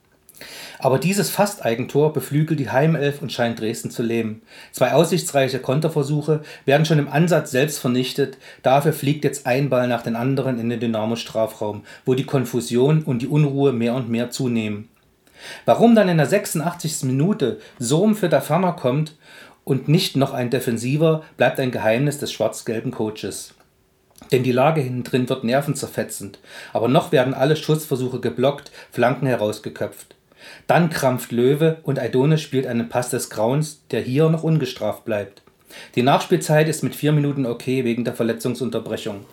Aber 0.82 0.98
dieses 0.98 1.30
Fast-Eigentor 1.30 2.14
beflügelt 2.14 2.60
die 2.60 2.70
Heimelf 2.70 3.22
und 3.22 3.34
scheint 3.34 3.60
Dresden 3.60 3.92
zu 3.92 4.02
lähmen. 4.02 4.42
Zwei 4.72 4.94
aussichtsreiche 4.94 5.60
Konterversuche 5.60 6.42
werden 6.66 6.86
schon 6.86 7.00
im 7.00 7.10
Ansatz 7.10 7.52
selbst 7.52 7.80
vernichtet. 7.80 8.38
Dafür 8.64 8.94
fliegt 8.94 9.26
jetzt 9.26 9.46
ein 9.46 9.70
Ball 9.70 9.90
nach 9.90 10.04
den 10.04 10.16
anderen 10.16 10.58
in 10.58 10.70
den 10.70 10.80
Dynamo-Strafraum, 10.80 11.84
wo 12.06 12.14
die 12.14 12.26
Konfusion 12.26 13.04
und 13.04 13.22
die 13.22 13.28
Unruhe 13.28 13.74
mehr 13.74 13.94
und 13.94 14.10
mehr 14.10 14.32
zunehmen. 14.32 14.88
Warum 15.66 15.96
dann 15.96 16.08
in 16.08 16.18
der 16.18 16.28
86. 16.28 17.04
Minute 17.04 17.60
Sohm 17.78 18.16
für 18.16 18.30
der 18.30 18.42
Ferner 18.42 18.74
kommt 18.74 19.18
und 19.66 19.90
nicht 19.90 20.16
noch 20.16 20.34
ein 20.34 20.50
Defensiver, 20.50 21.24
bleibt 21.36 21.60
ein 21.60 21.72
Geheimnis 21.72 22.20
des 22.20 22.32
schwarz-gelben 22.32 22.92
Coaches. 22.92 23.54
Denn 24.32 24.44
die 24.44 24.52
Lage 24.52 24.82
hinten 24.82 25.04
drin 25.04 25.30
wird 25.30 25.44
nervenzerfetzend. 25.44 26.40
Aber 26.72 26.88
noch 26.88 27.12
werden 27.12 27.34
alle 27.34 27.56
Schussversuche 27.56 28.20
geblockt, 28.20 28.72
Flanken 28.92 29.28
herausgeköpft. 29.28 30.16
Dann 30.68 30.90
krampft 30.90 31.32
Löwe 31.32 31.78
und 31.84 32.00
Aidonis 32.00 32.42
spielt 32.42 32.68
einen 32.68 32.90
Pass 32.90 33.10
des 33.10 33.30
Grauens, 33.30 33.82
der 33.92 34.02
hier 34.02 34.30
noch 34.30 34.44
ungestraft 34.44 35.06
bleibt. 35.06 35.42
Die 35.96 36.04
Nachspielzeit 36.04 36.68
ist 36.68 36.84
mit 36.84 36.96
vier 36.96 37.12
Minuten 37.12 37.46
okay 37.46 37.84
wegen 37.84 38.04
der 38.04 38.14
Verletzungsunterbrechung. 38.14 39.26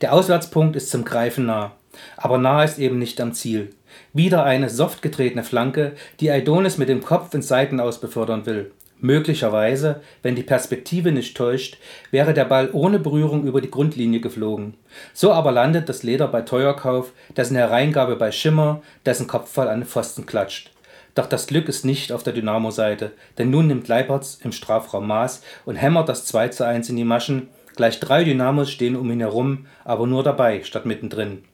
Der 0.00 0.12
Auswärtspunkt 0.12 0.76
ist 0.76 0.90
zum 0.90 1.04
Greifen 1.04 1.46
nah, 1.46 1.72
aber 2.16 2.38
nah 2.38 2.64
ist 2.64 2.78
eben 2.78 2.98
nicht 2.98 3.20
am 3.20 3.32
Ziel. 3.32 3.70
Wieder 4.12 4.44
eine 4.44 4.70
soft 4.70 5.02
getretene 5.02 5.44
Flanke, 5.44 5.92
die 6.20 6.30
Aidonis 6.30 6.78
mit 6.78 6.88
dem 6.88 7.02
Kopf 7.02 7.32
ins 7.34 7.48
Seitenaus 7.48 8.00
befördern 8.00 8.46
will. 8.46 8.72
Möglicherweise, 9.00 10.00
wenn 10.22 10.36
die 10.36 10.42
Perspektive 10.42 11.12
nicht 11.12 11.36
täuscht, 11.36 11.78
wäre 12.10 12.32
der 12.32 12.44
Ball 12.44 12.70
ohne 12.72 12.98
Berührung 12.98 13.44
über 13.44 13.60
die 13.60 13.70
Grundlinie 13.70 14.20
geflogen. 14.20 14.74
So 15.12 15.32
aber 15.32 15.52
landet 15.52 15.88
das 15.88 16.02
Leder 16.02 16.28
bei 16.28 16.42
Teuerkauf, 16.42 17.12
dessen 17.36 17.56
Hereingabe 17.56 18.16
bei 18.16 18.32
Schimmer, 18.32 18.82
dessen 19.04 19.26
Kopfball 19.26 19.68
an 19.68 19.80
den 19.80 19.86
Pfosten 19.86 20.26
klatscht. 20.26 20.70
Doch 21.14 21.26
das 21.26 21.46
Glück 21.46 21.68
ist 21.68 21.84
nicht 21.84 22.12
auf 22.12 22.22
der 22.22 22.32
Dynamo-Seite, 22.32 23.12
denn 23.38 23.50
nun 23.50 23.68
nimmt 23.68 23.88
Leipertz 23.88 24.38
im 24.42 24.52
Strafraum 24.52 25.06
Maß 25.06 25.42
und 25.64 25.76
hämmert 25.76 26.08
das 26.08 26.26
2 26.26 26.48
zu 26.48 26.66
1 26.66 26.88
in 26.88 26.96
die 26.96 27.04
Maschen. 27.04 27.48
Gleich 27.76 28.00
drei 28.00 28.24
Dynamos 28.24 28.70
stehen 28.70 28.96
um 28.96 29.10
ihn 29.10 29.20
herum, 29.20 29.66
aber 29.84 30.06
nur 30.06 30.22
dabei 30.22 30.62
statt 30.62 30.86
mittendrin. 30.86 31.44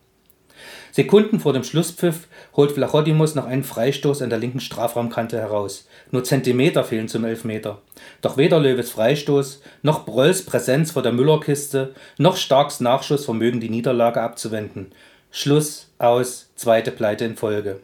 Sekunden 0.92 1.40
vor 1.40 1.52
dem 1.52 1.64
Schlusspfiff 1.64 2.26
holt 2.56 2.72
Vlachodimos 2.72 3.34
noch 3.34 3.46
einen 3.46 3.64
Freistoß 3.64 4.22
an 4.22 4.30
der 4.30 4.38
linken 4.38 4.60
Strafraumkante 4.60 5.38
heraus. 5.38 5.86
Nur 6.10 6.24
Zentimeter 6.24 6.84
fehlen 6.84 7.08
zum 7.08 7.24
Elfmeter. 7.24 7.78
Doch 8.22 8.36
weder 8.36 8.58
Löwes 8.58 8.90
Freistoß, 8.90 9.62
noch 9.82 10.04
Brolls 10.04 10.44
Präsenz 10.44 10.90
vor 10.90 11.02
der 11.02 11.12
Müllerkiste, 11.12 11.94
noch 12.18 12.36
Starks 12.36 12.80
Nachschuss 12.80 13.24
vermögen 13.24 13.60
die 13.60 13.70
Niederlage 13.70 14.20
abzuwenden. 14.20 14.92
Schluss, 15.30 15.88
aus, 15.98 16.50
zweite 16.56 16.90
Pleite 16.90 17.24
in 17.24 17.36
Folge. 17.36 17.80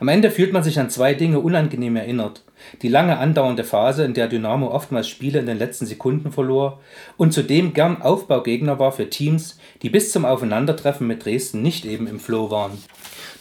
Am 0.00 0.08
Ende 0.08 0.30
fühlt 0.30 0.52
man 0.52 0.62
sich 0.62 0.78
an 0.78 0.90
zwei 0.90 1.14
Dinge 1.14 1.40
unangenehm 1.40 1.96
erinnert. 1.96 2.42
Die 2.82 2.88
lange 2.88 3.18
andauernde 3.18 3.64
Phase, 3.64 4.04
in 4.04 4.14
der 4.14 4.28
Dynamo 4.28 4.70
oftmals 4.70 5.08
Spiele 5.08 5.38
in 5.38 5.46
den 5.46 5.58
letzten 5.58 5.86
Sekunden 5.86 6.32
verlor 6.32 6.80
und 7.16 7.32
zudem 7.32 7.74
gern 7.74 8.02
Aufbaugegner 8.02 8.78
war 8.78 8.92
für 8.92 9.10
Teams, 9.10 9.58
die 9.82 9.90
bis 9.90 10.12
zum 10.12 10.24
Aufeinandertreffen 10.24 11.06
mit 11.06 11.24
Dresden 11.24 11.62
nicht 11.62 11.84
eben 11.84 12.06
im 12.06 12.20
Flow 12.20 12.50
waren. 12.50 12.78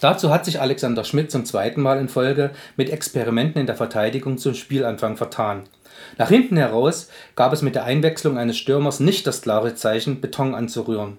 Dazu 0.01 0.31
hat 0.31 0.43
sich 0.45 0.59
Alexander 0.59 1.03
Schmidt 1.05 1.31
zum 1.31 1.45
zweiten 1.45 1.81
Mal 1.81 1.99
in 1.99 2.09
Folge 2.09 2.51
mit 2.75 2.89
Experimenten 2.89 3.61
in 3.61 3.67
der 3.67 3.75
Verteidigung 3.75 4.37
zum 4.37 4.53
Spielanfang 4.53 5.15
vertan. 5.15 5.63
Nach 6.17 6.29
hinten 6.29 6.57
heraus 6.57 7.09
gab 7.35 7.53
es 7.53 7.61
mit 7.61 7.75
der 7.75 7.85
Einwechslung 7.85 8.37
eines 8.37 8.57
Stürmers 8.57 8.99
nicht 8.99 9.25
das 9.27 9.41
klare 9.41 9.75
Zeichen, 9.75 10.21
Beton 10.21 10.55
anzurühren. 10.55 11.17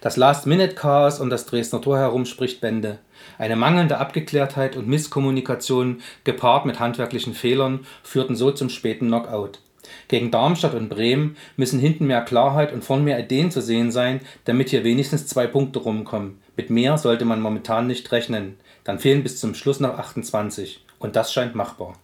Das 0.00 0.16
Last-Minute-Chaos 0.16 1.20
um 1.20 1.30
das 1.30 1.46
Dresdner 1.46 1.80
Tor 1.80 1.98
herum 1.98 2.26
spricht 2.26 2.60
Bände. 2.60 2.98
Eine 3.36 3.56
mangelnde 3.56 3.98
Abgeklärtheit 3.98 4.76
und 4.76 4.88
Misskommunikation 4.88 6.00
gepaart 6.24 6.66
mit 6.66 6.80
handwerklichen 6.80 7.34
Fehlern 7.34 7.86
führten 8.02 8.36
so 8.36 8.50
zum 8.50 8.70
späten 8.70 9.08
Knockout. 9.08 9.60
Gegen 10.08 10.30
Darmstadt 10.30 10.74
und 10.74 10.88
Bremen 10.88 11.36
müssen 11.56 11.78
hinten 11.78 12.06
mehr 12.06 12.22
Klarheit 12.22 12.72
und 12.72 12.84
vorn 12.84 13.04
mehr 13.04 13.18
Ideen 13.18 13.50
zu 13.50 13.60
sehen 13.60 13.90
sein, 13.90 14.20
damit 14.44 14.70
hier 14.70 14.84
wenigstens 14.84 15.26
zwei 15.26 15.46
Punkte 15.46 15.80
rumkommen. 15.80 16.38
Mit 16.56 16.70
mehr 16.70 16.98
sollte 16.98 17.24
man 17.24 17.40
momentan 17.40 17.86
nicht 17.86 18.10
rechnen. 18.12 18.56
Dann 18.84 18.98
fehlen 18.98 19.22
bis 19.22 19.38
zum 19.38 19.54
Schluss 19.54 19.80
noch 19.80 19.98
28. 19.98 20.84
Und 20.98 21.16
das 21.16 21.32
scheint 21.32 21.54
machbar. 21.54 21.94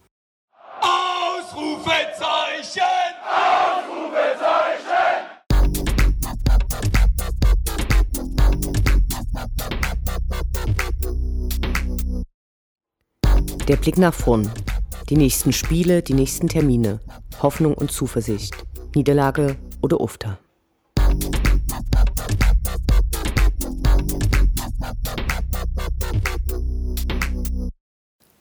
Der 13.67 13.77
Blick 13.77 13.97
nach 13.97 14.13
vorn. 14.13 14.51
Die 15.09 15.15
nächsten 15.15 15.51
Spiele, 15.51 16.03
die 16.03 16.13
nächsten 16.13 16.47
Termine. 16.47 16.99
Hoffnung 17.41 17.73
und 17.73 17.91
Zuversicht. 17.91 18.53
Niederlage 18.93 19.55
oder 19.81 20.01
Ufter. 20.01 20.37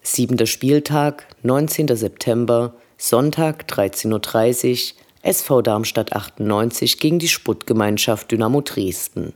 Siebenter 0.03 0.45
Spieltag, 0.45 1.27
19. 1.43 1.97
September, 1.97 2.75
Sonntag 2.99 3.65
13.30 3.67 4.93
Uhr, 4.93 5.01
SV 5.23 5.63
Darmstadt 5.63 6.13
98 6.13 7.01
gegen 7.01 7.19
die 7.19 7.29
Sputtgemeinschaft 7.29 8.31
Dynamo 8.31 8.61
Dresden. 8.61 9.33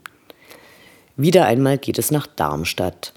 Wieder 1.16 1.46
einmal 1.46 1.78
geht 1.78 1.98
es 1.98 2.10
nach 2.10 2.26
Darmstadt. 2.26 3.14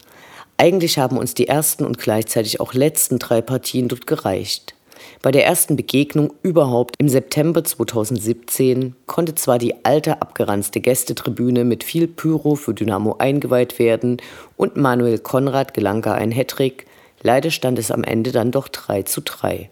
Eigentlich 0.62 1.00
haben 1.00 1.18
uns 1.18 1.34
die 1.34 1.48
ersten 1.48 1.84
und 1.86 1.98
gleichzeitig 1.98 2.60
auch 2.60 2.76
letzten 2.76 3.18
drei 3.18 3.42
Partien 3.42 3.88
dort 3.88 4.06
gereicht. 4.06 4.76
Bei 5.24 5.32
der 5.32 5.44
ersten 5.44 5.76
Begegnung 5.76 6.34
überhaupt 6.44 6.94
im 7.00 7.10
September 7.10 7.64
2017 7.64 8.96
konnte 9.08 9.34
zwar 9.34 9.58
die 9.58 9.84
alte 9.84 10.22
abgeranzte 10.22 10.80
Gästetribüne 10.80 11.64
mit 11.64 11.84
viel 11.84 12.08
Pyro 12.08 12.54
für 12.54 12.76
Dynamo 12.76 13.16
eingeweiht 13.18 13.80
werden 13.80 14.18
und 14.56 14.78
Manuel 14.78 15.18
Konrad 15.18 15.74
gelang 15.74 16.04
gar 16.04 16.14
ein 16.14 16.32
Hattrick, 16.32 16.86
leider 17.24 17.50
stand 17.50 17.80
es 17.80 17.90
am 17.90 18.04
Ende 18.04 18.32
dann 18.32 18.52
doch 18.52 18.68
3 18.68 19.02
zu 19.02 19.22
3. 19.22 19.72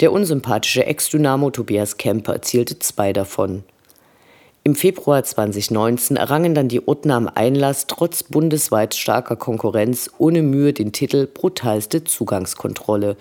Der 0.00 0.12
unsympathische 0.12 0.84
Ex-Dynamo 0.84 1.50
Tobias 1.50 1.96
Kemper 1.96 2.34
erzielte 2.34 2.78
zwei 2.78 3.14
davon. 3.14 3.64
Im 4.66 4.74
Februar 4.74 5.22
2019 5.22 6.16
errangen 6.16 6.54
dann 6.54 6.68
die 6.68 6.80
Urtner 6.80 7.16
am 7.16 7.28
Einlass 7.28 7.86
trotz 7.86 8.22
bundesweit 8.22 8.94
starker 8.94 9.36
Konkurrenz 9.36 10.10
ohne 10.16 10.40
Mühe 10.40 10.72
den 10.72 10.90
Titel 10.90 11.26
brutalste 11.26 12.04
Zugangskontrolle. 12.04 13.18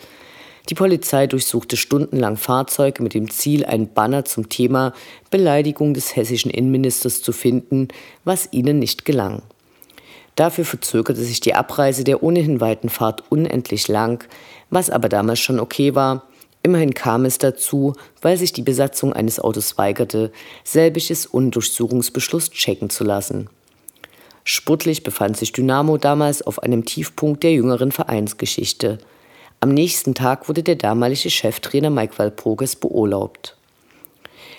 Die 0.69 0.73
Polizei 0.73 1.27
durchsuchte 1.27 1.75
stundenlang 1.75 2.37
Fahrzeuge 2.37 3.03
mit 3.03 3.13
dem 3.13 3.29
Ziel, 3.29 3.65
ein 3.65 3.93
Banner 3.93 4.23
zum 4.23 4.47
Thema 4.47 4.93
Beleidigung 5.31 5.93
des 5.93 6.15
hessischen 6.15 6.49
Innenministers 6.49 7.21
zu 7.21 7.33
finden, 7.33 7.89
was 8.23 8.47
ihnen 8.53 8.79
nicht 8.79 9.03
gelang. 9.03 9.41
Dafür 10.35 10.63
verzögerte 10.63 11.21
sich 11.21 11.41
die 11.41 11.55
Abreise 11.55 12.05
der 12.05 12.23
ohnehin 12.23 12.61
weiten 12.61 12.87
Fahrt 12.87 13.21
unendlich 13.29 13.89
lang, 13.89 14.23
was 14.69 14.89
aber 14.89 15.09
damals 15.09 15.41
schon 15.41 15.59
okay 15.59 15.93
war, 15.93 16.25
Immerhin 16.63 16.93
kam 16.93 17.25
es 17.25 17.37
dazu, 17.37 17.93
weil 18.21 18.37
sich 18.37 18.53
die 18.53 18.61
Besatzung 18.61 19.11
eines 19.11 19.39
Autos 19.39 19.77
weigerte, 19.77 20.31
selbiges 20.63 21.25
Undurchsuchungsbeschluss 21.25 22.51
checken 22.51 22.89
zu 22.89 23.03
lassen. 23.03 23.49
Sportlich 24.45 25.03
befand 25.03 25.37
sich 25.37 25.51
Dynamo 25.51 25.97
damals 25.97 26.41
auf 26.41 26.63
einem 26.63 26.85
Tiefpunkt 26.85 27.43
der 27.43 27.51
jüngeren 27.51 27.91
Vereinsgeschichte. 27.91 28.97
Am 29.59 29.69
nächsten 29.73 30.13
Tag 30.13 30.47
wurde 30.49 30.63
der 30.63 30.75
damalige 30.75 31.29
Cheftrainer 31.29 31.89
Mike 31.89 32.17
Walpurgis 32.17 32.75
beurlaubt. 32.77 33.57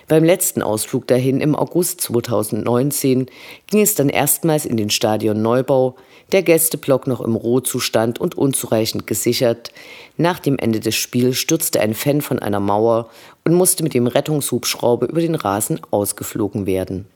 Beim 0.07 0.23
letzten 0.23 0.63
Ausflug 0.63 1.07
dahin 1.07 1.41
im 1.41 1.57
August 1.57 2.01
2019 2.03 3.27
ging 3.67 3.81
es 3.81 3.95
dann 3.95 4.11
erstmals 4.11 4.67
in 4.67 4.77
den 4.77 4.91
Stadion 4.91 5.41
Neubau, 5.41 5.97
der 6.33 6.43
Gästeblock 6.43 7.07
noch 7.07 7.21
im 7.21 7.37
Rohzustand 7.37 8.21
und 8.21 8.37
unzureichend 8.37 9.07
gesichert. 9.07 9.71
Nach 10.17 10.39
dem 10.39 10.59
Ende 10.59 10.81
des 10.81 10.95
Spiels 10.95 11.39
stürzte 11.39 11.81
ein 11.81 11.95
Fan 11.95 12.21
von 12.21 12.39
einer 12.39 12.61
Mauer 12.61 13.09
und 13.45 13.55
musste 13.55 13.83
mit 13.83 13.95
dem 13.95 14.07
Rettungshubschrauber 14.07 15.09
über 15.09 15.21
den 15.21 15.35
Rasen 15.35 15.81
ausgeflogen 15.91 16.67
werden. 16.67 17.07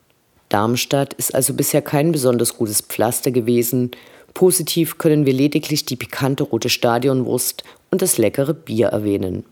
Darmstadt 0.48 1.12
ist 1.14 1.34
also 1.34 1.52
bisher 1.52 1.82
kein 1.82 2.10
besonders 2.10 2.56
gutes 2.56 2.80
Pflaster 2.80 3.30
gewesen. 3.30 3.90
Positiv 4.32 4.96
können 4.96 5.26
wir 5.26 5.34
lediglich 5.34 5.84
die 5.84 5.96
pikante 5.96 6.44
rote 6.44 6.70
Stadionwurst 6.70 7.64
und 7.90 8.00
das 8.00 8.16
leckere 8.16 8.54
Bier 8.54 8.88
erwähnen. 8.88 9.44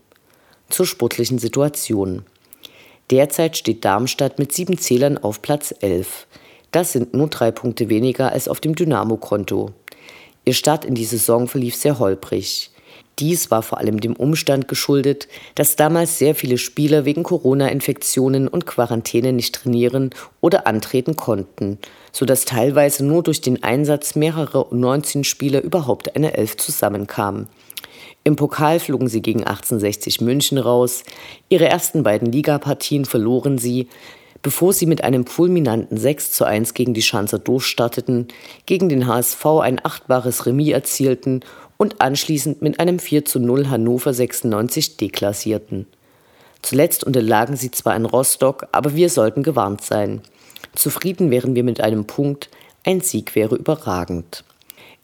Zur 0.69 0.87
sportlichen 0.87 1.37
Situation. 1.37 2.23
Derzeit 3.09 3.55
steht 3.55 3.85
Darmstadt 3.85 4.37
mit 4.37 4.51
sieben 4.51 4.77
Zählern 4.77 5.17
auf 5.17 5.41
Platz 5.41 5.73
11. 5.79 6.27
Das 6.71 6.91
sind 6.91 7.13
nur 7.13 7.27
drei 7.27 7.51
Punkte 7.51 7.87
weniger 7.87 8.33
als 8.33 8.49
auf 8.49 8.59
dem 8.59 8.75
Dynamo-Konto. 8.75 9.71
Ihr 10.43 10.53
Start 10.53 10.83
in 10.83 10.93
die 10.93 11.05
Saison 11.05 11.47
verlief 11.47 11.75
sehr 11.75 11.99
holprig. 11.99 12.69
Dies 13.19 13.49
war 13.49 13.63
vor 13.63 13.77
allem 13.77 14.01
dem 14.01 14.13
Umstand 14.13 14.67
geschuldet, 14.67 15.29
dass 15.55 15.77
damals 15.77 16.19
sehr 16.19 16.35
viele 16.35 16.57
Spieler 16.57 17.05
wegen 17.05 17.23
Corona-Infektionen 17.23 18.49
und 18.49 18.65
Quarantäne 18.65 19.31
nicht 19.31 19.55
trainieren 19.55 20.09
oder 20.41 20.67
antreten 20.67 21.15
konnten, 21.15 21.79
sodass 22.11 22.43
teilweise 22.43 23.05
nur 23.05 23.23
durch 23.23 23.39
den 23.39 23.63
Einsatz 23.63 24.15
mehrerer 24.15 24.67
19 24.69 25.23
Spieler 25.23 25.61
überhaupt 25.61 26.15
eine 26.15 26.35
Elf 26.35 26.57
zusammenkam. 26.57 27.47
Im 28.27 28.35
Pokal 28.35 28.81
flogen 28.81 29.07
sie 29.07 29.21
gegen 29.21 29.45
1860 29.45 30.19
München 30.19 30.57
raus. 30.57 31.05
Ihre 31.47 31.69
ersten 31.69 32.03
beiden 32.03 32.29
Ligapartien 32.29 33.05
verloren 33.05 33.57
sie, 33.57 33.87
bevor 34.41 34.73
sie 34.73 34.85
mit 34.85 35.01
einem 35.01 35.25
fulminanten 35.25 35.95
6 35.97 36.33
zu 36.33 36.43
1 36.43 36.73
gegen 36.73 36.93
die 36.93 37.01
Schanzer 37.01 37.39
durchstarteten, 37.39 38.27
gegen 38.65 38.89
den 38.89 39.07
HSV 39.07 39.45
ein 39.61 39.79
achtbares 39.81 40.45
Remis 40.45 40.73
erzielten 40.73 41.39
und 41.77 42.01
anschließend 42.01 42.61
mit 42.61 42.81
einem 42.81 42.99
4 42.99 43.23
zu 43.23 43.39
0 43.39 43.69
Hannover 43.69 44.13
96 44.13 44.97
deklassierten. 44.97 45.87
Zuletzt 46.61 47.05
unterlagen 47.05 47.55
sie 47.55 47.71
zwar 47.71 47.95
in 47.95 48.03
Rostock, 48.03 48.67
aber 48.73 48.93
wir 48.93 49.09
sollten 49.09 49.41
gewarnt 49.41 49.85
sein. 49.85 50.21
Zufrieden 50.75 51.31
wären 51.31 51.55
wir 51.55 51.63
mit 51.63 51.79
einem 51.79 52.03
Punkt, 52.03 52.49
ein 52.83 52.99
Sieg 52.99 53.35
wäre 53.35 53.55
überragend. 53.55 54.43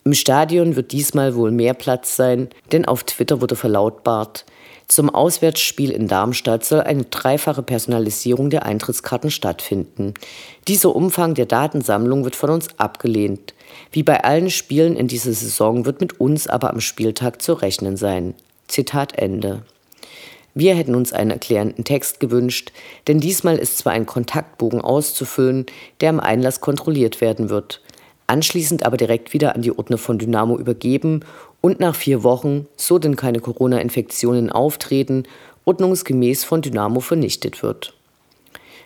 Im 0.06 0.14
Stadion 0.14 0.76
wird 0.76 0.92
diesmal 0.92 1.36
wohl 1.36 1.52
mehr 1.52 1.74
Platz 1.74 2.16
sein, 2.16 2.50
denn 2.72 2.86
auf 2.86 3.04
Twitter 3.04 3.42
wurde 3.42 3.56
verlautbart, 3.56 4.46
zum 4.88 5.10
Auswärtsspiel 5.10 5.92
in 5.92 6.08
Darmstadt 6.08 6.66
soll 6.66 6.82
eine 6.82 7.06
dreifache 7.06 7.64
Personalisierung 7.64 8.50
der 8.50 8.66
Eintrittskarten 8.66 9.32
stattfinden. 9.32 10.14
Dieser 10.68 10.96
Umfang 10.96 11.34
der 11.34 11.46
Datensammlung 11.46 12.26
wird 12.26 12.36
von 12.36 12.50
uns 12.50 12.68
abgelehnt. 12.78 13.54
Wie 13.92 14.04
bei 14.04 14.24
allen 14.24 14.50
Spielen 14.50 14.96
in 14.96 15.08
dieser 15.08 15.34
Saison 15.34 15.86
wird 15.86 16.02
mit 16.02 16.20
uns 16.20 16.48
aber 16.48 16.70
am 16.70 16.82
Spieltag 16.82 17.42
zu 17.42 17.54
rechnen 17.54 17.98
sein. 17.98 18.36
Zitat 18.68 19.18
Ende. 19.18 19.64
Wir 20.54 20.76
hätten 20.76 20.94
uns 20.94 21.14
einen 21.14 21.32
erklärenden 21.32 21.84
Text 21.86 22.20
gewünscht, 22.20 22.72
denn 23.08 23.20
diesmal 23.20 23.58
ist 23.58 23.80
zwar 23.80 23.94
ein 23.94 24.06
Kontaktbogen 24.06 24.82
auszufüllen, 24.82 25.66
der 26.02 26.10
am 26.10 26.20
Einlass 26.20 26.62
kontrolliert 26.62 27.22
werden 27.22 27.50
wird 27.50 27.82
anschließend 28.34 28.84
aber 28.84 28.98
direkt 28.98 29.32
wieder 29.32 29.54
an 29.54 29.62
die 29.62 29.78
Ordner 29.78 30.00
von 30.00 30.18
Dynamo 30.18 30.58
übergeben 30.58 31.20
und 31.62 31.80
nach 31.80 31.94
vier 31.94 32.24
Wochen, 32.24 32.68
so 32.76 32.98
denn 32.98 33.16
keine 33.16 33.40
Corona-Infektionen 33.40 34.52
auftreten, 34.52 35.24
ordnungsgemäß 35.66 36.44
von 36.44 36.64
Dynamo 36.64 37.00
vernichtet 37.00 37.62
wird. 37.62 37.94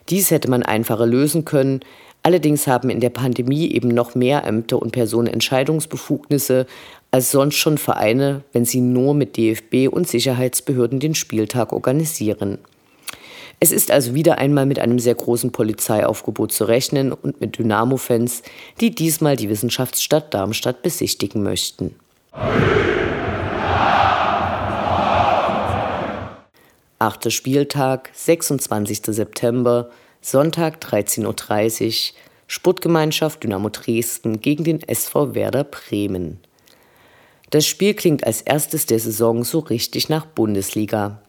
Dies 0.09 0.31
hätte 0.31 0.49
man 0.49 0.63
einfacher 0.63 1.05
lösen 1.05 1.45
können, 1.45 1.79
allerdings 2.23 2.67
haben 2.67 2.89
in 2.89 2.99
der 2.99 3.09
Pandemie 3.09 3.71
eben 3.71 3.87
noch 3.87 4.15
mehr 4.15 4.43
Ämter 4.43 4.81
und 4.81 4.91
Personen 4.91 5.27
Entscheidungsbefugnisse 5.27 6.67
als 7.11 7.31
sonst 7.31 7.55
schon 7.55 7.77
Vereine, 7.77 8.43
wenn 8.51 8.65
sie 8.65 8.81
nur 8.81 9.13
mit 9.13 9.37
DFB 9.37 9.87
und 9.89 10.09
Sicherheitsbehörden 10.09 10.99
den 10.99 11.15
Spieltag 11.15 11.71
organisieren. 11.71 12.57
Es 13.59 13.71
ist 13.71 13.89
also 13.89 14.13
wieder 14.13 14.37
einmal 14.37 14.67
mit 14.67 14.77
einem 14.77 14.99
sehr 14.99 15.15
großen 15.15 15.51
Polizeiaufgebot 15.51 16.51
zu 16.51 16.65
rechnen 16.65 17.11
und 17.11 17.41
mit 17.41 17.57
Dynamo-Fans, 17.57 18.43
die 18.79 18.91
diesmal 18.91 19.35
die 19.35 19.49
Wissenschaftsstadt 19.49 20.31
Darmstadt 20.33 20.83
besichtigen 20.83 21.41
möchten. 21.41 21.95
Achter 26.99 27.31
Spieltag, 27.31 28.11
26. 28.13 29.01
September, 29.07 29.89
Sonntag 30.21 30.79
13.30 30.83 31.85
Uhr, 32.11 32.15
Sportgemeinschaft 32.47 33.43
Dynamo 33.43 33.69
Dresden 33.69 34.39
gegen 34.39 34.63
den 34.63 34.81
SV 34.81 35.33
Werder 35.33 35.63
Bremen. 35.63 36.39
Das 37.49 37.65
Spiel 37.65 37.93
klingt 37.93 38.25
als 38.25 38.41
erstes 38.41 38.85
der 38.85 38.99
Saison 38.99 39.43
so 39.43 39.59
richtig 39.59 40.09
nach 40.09 40.25
Bundesliga. 40.25 41.21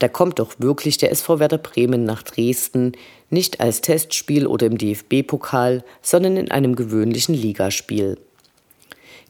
Da 0.00 0.08
kommt 0.08 0.38
doch 0.38 0.54
wirklich 0.58 0.96
der 0.96 1.12
SV 1.12 1.38
Werder 1.38 1.58
Bremen 1.58 2.04
nach 2.04 2.22
Dresden, 2.22 2.92
nicht 3.28 3.60
als 3.60 3.82
Testspiel 3.82 4.46
oder 4.46 4.66
im 4.66 4.78
DFB-Pokal, 4.78 5.84
sondern 6.00 6.38
in 6.38 6.50
einem 6.50 6.74
gewöhnlichen 6.74 7.34
Ligaspiel. 7.34 8.18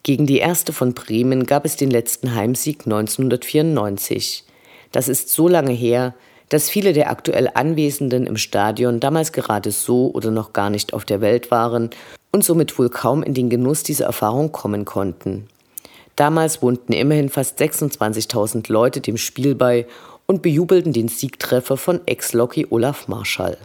Gegen 0.03 0.25
die 0.25 0.39
erste 0.39 0.71
von 0.71 0.93
Bremen 0.93 1.45
gab 1.45 1.65
es 1.65 1.75
den 1.75 1.91
letzten 1.91 2.33
Heimsieg 2.33 2.85
1994. 2.85 4.45
Das 4.93 5.09
ist 5.09 5.29
so 5.29 5.49
lange 5.49 5.73
her, 5.73 6.15
dass 6.47 6.69
viele 6.69 6.93
der 6.93 7.11
aktuell 7.11 7.49
Anwesenden 7.53 8.25
im 8.25 8.37
Stadion 8.37 9.01
damals 9.01 9.33
gerade 9.33 9.71
so 9.71 10.09
oder 10.13 10.31
noch 10.31 10.53
gar 10.53 10.69
nicht 10.69 10.93
auf 10.93 11.03
der 11.03 11.19
Welt 11.19 11.51
waren 11.51 11.89
und 12.31 12.45
somit 12.45 12.79
wohl 12.79 12.89
kaum 12.89 13.23
in 13.23 13.33
den 13.33 13.49
Genuss 13.49 13.83
dieser 13.83 14.05
Erfahrung 14.05 14.53
kommen 14.53 14.85
konnten. 14.85 15.47
Damals 16.15 16.61
wohnten 16.61 16.93
immerhin 16.93 17.29
fast 17.29 17.59
26.000 17.59 18.71
Leute 18.71 19.01
dem 19.01 19.17
Spiel 19.17 19.55
bei 19.55 19.87
und 20.31 20.41
bejubelten 20.41 20.93
den 20.93 21.09
Siegtreffer 21.09 21.75
von 21.75 21.99
Ex-Locky 22.07 22.67
Olaf 22.69 23.09
Marschall. 23.09 23.57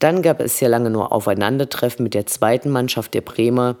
Dann 0.00 0.20
gab 0.20 0.40
es 0.40 0.58
sehr 0.58 0.68
lange 0.68 0.90
nur 0.90 1.12
Aufeinandertreffen 1.12 2.02
mit 2.02 2.12
der 2.12 2.26
zweiten 2.26 2.70
Mannschaft 2.70 3.14
der 3.14 3.20
Bremer. 3.20 3.76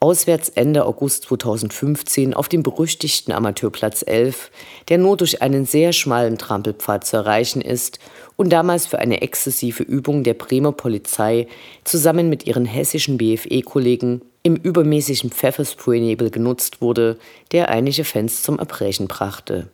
Auswärts 0.00 0.48
Ende 0.48 0.84
August 0.84 1.26
2015 1.26 2.34
auf 2.34 2.48
dem 2.48 2.64
berüchtigten 2.64 3.32
Amateurplatz 3.32 4.02
11, 4.04 4.50
der 4.88 4.98
nur 4.98 5.16
durch 5.16 5.40
einen 5.40 5.64
sehr 5.64 5.92
schmalen 5.92 6.38
Trampelpfad 6.38 7.06
zu 7.06 7.18
erreichen 7.18 7.60
ist 7.60 8.00
und 8.34 8.50
damals 8.50 8.88
für 8.88 8.98
eine 8.98 9.22
exzessive 9.22 9.84
Übung 9.84 10.24
der 10.24 10.34
Bremer 10.34 10.72
Polizei 10.72 11.46
zusammen 11.84 12.28
mit 12.28 12.48
ihren 12.48 12.64
hessischen 12.64 13.16
BFE-Kollegen 13.16 14.22
im 14.42 14.56
übermäßigen 14.56 15.30
Pfefferspraynebel 15.30 16.30
genutzt 16.30 16.80
wurde, 16.80 17.16
der 17.52 17.68
einige 17.68 18.02
Fans 18.02 18.42
zum 18.42 18.58
Erbrechen 18.58 19.06
brachte. 19.06 19.68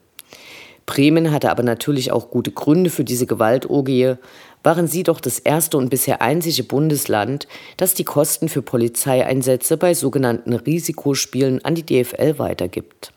Bremen 0.87 1.31
hatte 1.31 1.51
aber 1.51 1.63
natürlich 1.63 2.13
auch 2.13 2.31
gute 2.31 2.51
Gründe 2.51 2.91
für 2.91 3.05
diese 3.05 3.27
Gewaltorgie, 3.27 4.15
waren 4.63 4.87
sie 4.87 5.03
doch 5.03 5.21
das 5.21 5.39
erste 5.39 5.77
und 5.77 5.91
bisher 5.91 6.23
einzige 6.23 6.65
Bundesland, 6.65 7.47
das 7.77 7.95
die 7.95 8.05
Kosten 8.05 8.49
für 8.49 8.63
Polizeieinsätze 8.63 9.77
bei 9.77 9.95
sogenannten 9.95 10.55
Risikospielen 10.55 11.65
an 11.65 11.75
die 11.75 11.85
DFL 11.85 12.39
weitergibt. 12.39 13.13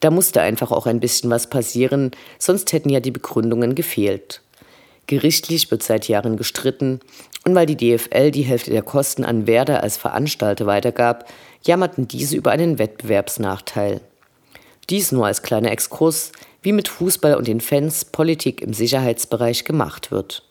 Da 0.00 0.10
musste 0.10 0.40
einfach 0.40 0.70
auch 0.70 0.86
ein 0.86 1.00
bisschen 1.00 1.30
was 1.30 1.48
passieren, 1.48 2.12
sonst 2.38 2.72
hätten 2.72 2.88
ja 2.88 3.00
die 3.00 3.10
Begründungen 3.10 3.74
gefehlt. 3.74 4.40
Gerichtlich 5.06 5.70
wird 5.70 5.82
seit 5.82 6.08
Jahren 6.08 6.36
gestritten 6.36 7.00
und 7.44 7.54
weil 7.54 7.66
die 7.66 7.76
DFL 7.76 8.30
die 8.30 8.42
Hälfte 8.42 8.70
der 8.70 8.82
Kosten 8.82 9.24
an 9.24 9.46
Werder 9.46 9.82
als 9.82 9.96
Veranstalter 9.96 10.66
weitergab, 10.66 11.28
jammerten 11.64 12.08
diese 12.08 12.36
über 12.36 12.52
einen 12.52 12.78
Wettbewerbsnachteil. 12.78 14.00
Dies 14.88 15.12
nur 15.12 15.26
als 15.26 15.42
kleiner 15.42 15.70
Exkurs, 15.70 16.32
wie 16.62 16.72
mit 16.72 16.88
Fußball 16.88 17.34
und 17.34 17.46
den 17.46 17.60
Fans 17.60 18.04
Politik 18.04 18.60
im 18.60 18.72
Sicherheitsbereich 18.72 19.64
gemacht 19.64 20.10
wird. 20.10 20.42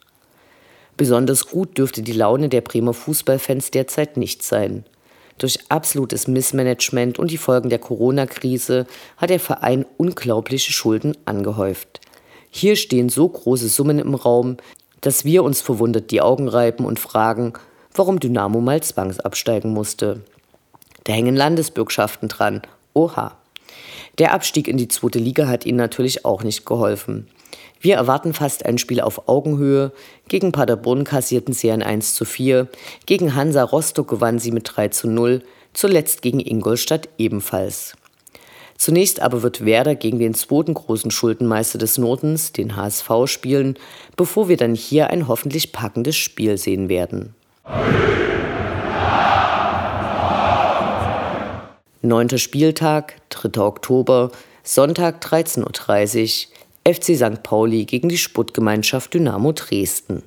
Besonders 0.98 1.48
gut 1.48 1.78
dürfte 1.78 2.02
die 2.02 2.12
Laune 2.12 2.50
der 2.50 2.62
Bremer 2.62 2.94
Fußballfans 2.94 3.72
derzeit 3.72 4.18
nicht 4.18 4.44
sein. 4.44 4.84
Durch 5.38 5.60
absolutes 5.70 6.28
Missmanagement 6.28 7.18
und 7.18 7.32
die 7.32 7.38
Folgen 7.38 7.70
der 7.70 7.80
Corona-Krise 7.80 8.86
hat 9.16 9.30
der 9.30 9.40
Verein 9.40 9.86
unglaubliche 9.98 10.74
Schulden 10.74 11.16
angehäuft. 11.24 12.02
Hier 12.50 12.76
stehen 12.76 13.08
so 13.08 13.30
große 13.30 13.70
Summen 13.70 14.00
im 14.00 14.16
Raum, 14.16 14.58
dass 15.02 15.24
wir 15.24 15.44
uns 15.44 15.62
verwundert 15.62 16.12
die 16.12 16.22
Augen 16.22 16.50
reiben 16.50 16.84
und 16.84 17.00
fragen, 17.00 17.54
warum 17.94 18.20
Dynamo 18.20 18.60
mal 18.60 18.84
zwangsabsteigen 18.84 19.72
musste. 19.72 20.22
Da 21.06 21.14
hängen 21.14 21.36
Landesbürgschaften 21.36 22.28
dran. 22.28 22.62
Oha. 22.94 23.39
Der 24.20 24.34
Abstieg 24.34 24.68
in 24.68 24.78
die 24.78 24.90
zweite 24.90 25.18
Liga 25.18 25.48
hat 25.48 25.66
ihnen 25.66 25.78
natürlich 25.78 26.26
auch 26.26 26.44
nicht 26.44 26.66
geholfen. 26.66 27.28
Wir 27.80 27.96
erwarten 27.96 28.34
fast 28.34 28.66
ein 28.66 28.78
Spiel 28.78 29.00
auf 29.00 29.30
Augenhöhe. 29.30 29.94
Gegen 30.28 30.52
Paderborn 30.52 31.06
kassierten 31.06 31.54
sie 31.54 31.72
ein 31.72 31.82
1 31.82 32.14
zu 32.14 32.26
4. 32.26 32.68
Gegen 33.06 33.34
Hansa 33.34 33.64
Rostock 33.64 34.10
gewannen 34.10 34.40
sie 34.40 34.52
mit 34.52 34.70
3 34.76 34.90
zu 34.90 35.08
0. 35.08 35.42
Zuletzt 35.72 36.22
gegen 36.22 36.42
Ingolstadt 36.42 37.08
ebenfalls. 37.18 37.96
Zunächst 38.78 39.22
aber 39.22 39.42
wird 39.42 39.64
Werder 39.66 39.96
gegen 39.96 40.20
den 40.20 40.34
zweiten 40.34 40.74
großen 40.74 41.12
Schuldenmeister 41.12 41.78
des 41.78 41.98
Nordens, 41.98 42.52
den 42.52 42.76
HSV, 42.76 43.10
spielen, 43.26 43.76
bevor 44.18 44.50
wir 44.50 44.58
dann 44.58 44.76
hier 44.76 45.10
ein 45.10 45.28
hoffentlich 45.30 45.72
packendes 45.72 46.18
Spiel 46.18 46.58
sehen 46.58 46.90
werden. 46.90 47.36
Neunter 52.02 52.38
Spieltag, 52.38 53.16
3. 53.28 53.60
Oktober, 53.62 54.32
Sonntag 54.64 55.22
13.30 55.22 56.48
Uhr. 56.48 56.94
FC 56.94 57.18
St. 57.18 57.44
Pauli 57.44 57.84
gegen 57.84 58.08
die 58.08 58.18
Sputtgemeinschaft 58.18 59.14
Dynamo 59.14 59.52
Dresden. 59.52 60.24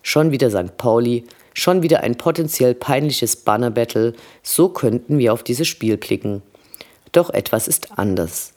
Schon 0.00 0.30
wieder 0.30 0.48
St. 0.48 0.78
Pauli, 0.78 1.24
schon 1.52 1.82
wieder 1.82 2.00
ein 2.00 2.16
potenziell 2.16 2.74
peinliches 2.74 3.36
Bannerbattle, 3.36 4.14
so 4.42 4.70
könnten 4.70 5.18
wir 5.18 5.34
auf 5.34 5.42
dieses 5.42 5.68
Spiel 5.68 5.98
blicken. 5.98 6.40
Doch 7.12 7.28
etwas 7.28 7.68
ist 7.68 7.98
anders. 7.98 8.54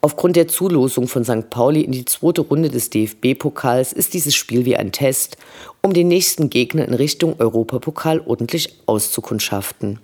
Aufgrund 0.00 0.36
der 0.36 0.48
Zulosung 0.48 1.08
von 1.08 1.24
St. 1.24 1.50
Pauli 1.50 1.82
in 1.82 1.92
die 1.92 2.06
zweite 2.06 2.40
Runde 2.40 2.70
des 2.70 2.88
DFB-Pokals 2.88 3.92
ist 3.92 4.14
dieses 4.14 4.34
Spiel 4.34 4.64
wie 4.64 4.78
ein 4.78 4.92
Test, 4.92 5.36
um 5.82 5.92
den 5.92 6.08
nächsten 6.08 6.48
Gegner 6.48 6.88
in 6.88 6.94
Richtung 6.94 7.38
Europapokal 7.38 8.22
ordentlich 8.26 8.80
auszukundschaften. 8.86 9.98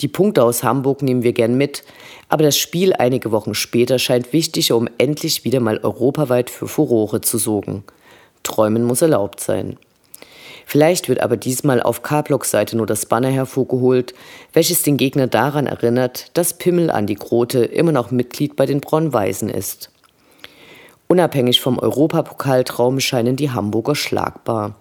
Die 0.00 0.08
Punkte 0.08 0.42
aus 0.42 0.62
Hamburg 0.62 1.02
nehmen 1.02 1.22
wir 1.22 1.32
gern 1.32 1.56
mit, 1.56 1.84
aber 2.28 2.42
das 2.42 2.56
Spiel 2.56 2.92
einige 2.92 3.32
Wochen 3.32 3.54
später 3.54 3.98
scheint 3.98 4.32
wichtiger, 4.32 4.76
um 4.76 4.88
endlich 4.98 5.44
wieder 5.44 5.60
mal 5.60 5.78
europaweit 5.78 6.50
für 6.50 6.68
Furore 6.68 7.20
zu 7.20 7.38
sorgen. 7.38 7.84
Träumen 8.42 8.84
muss 8.84 9.02
erlaubt 9.02 9.40
sein. 9.40 9.76
Vielleicht 10.66 11.08
wird 11.08 11.20
aber 11.20 11.36
diesmal 11.36 11.82
auf 11.82 12.02
K-Block-Seite 12.02 12.76
nur 12.76 12.86
das 12.86 13.06
Banner 13.06 13.28
hervorgeholt, 13.30 14.14
welches 14.52 14.82
den 14.82 14.96
Gegner 14.96 15.26
daran 15.26 15.66
erinnert, 15.66 16.30
dass 16.34 16.54
Pimmel 16.54 16.90
Andi 16.90 17.14
Grote 17.14 17.64
immer 17.64 17.92
noch 17.92 18.10
Mitglied 18.10 18.56
bei 18.56 18.66
den 18.66 18.80
Braun-Weißen 18.80 19.50
ist. 19.50 19.90
Unabhängig 21.06 21.60
vom 21.60 21.78
Europapokaltraum 21.78 22.98
scheinen 22.98 23.36
die 23.36 23.50
Hamburger 23.50 23.94
schlagbar. 23.94 24.74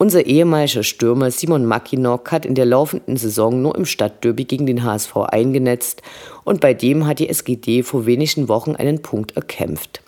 Unser 0.00 0.26
ehemaliger 0.26 0.84
Stürmer 0.84 1.32
Simon 1.32 1.64
Mackinock 1.64 2.30
hat 2.30 2.46
in 2.46 2.54
der 2.54 2.66
laufenden 2.66 3.16
Saison 3.16 3.60
nur 3.60 3.74
im 3.74 3.84
Stadtderby 3.84 4.44
gegen 4.44 4.64
den 4.64 4.84
HSV 4.84 5.16
eingenetzt 5.16 6.02
und 6.44 6.60
bei 6.60 6.72
dem 6.72 7.04
hat 7.04 7.18
die 7.18 7.28
SGD 7.28 7.82
vor 7.82 8.06
wenigen 8.06 8.46
Wochen 8.46 8.76
einen 8.76 9.02
Punkt 9.02 9.34
erkämpft. 9.34 10.00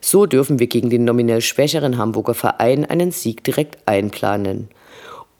So 0.00 0.26
dürfen 0.26 0.60
wir 0.60 0.68
gegen 0.68 0.90
den 0.90 1.02
nominell 1.02 1.40
schwächeren 1.40 1.98
Hamburger 1.98 2.34
Verein 2.34 2.84
einen 2.84 3.10
Sieg 3.10 3.42
direkt 3.42 3.78
einplanen. 3.84 4.68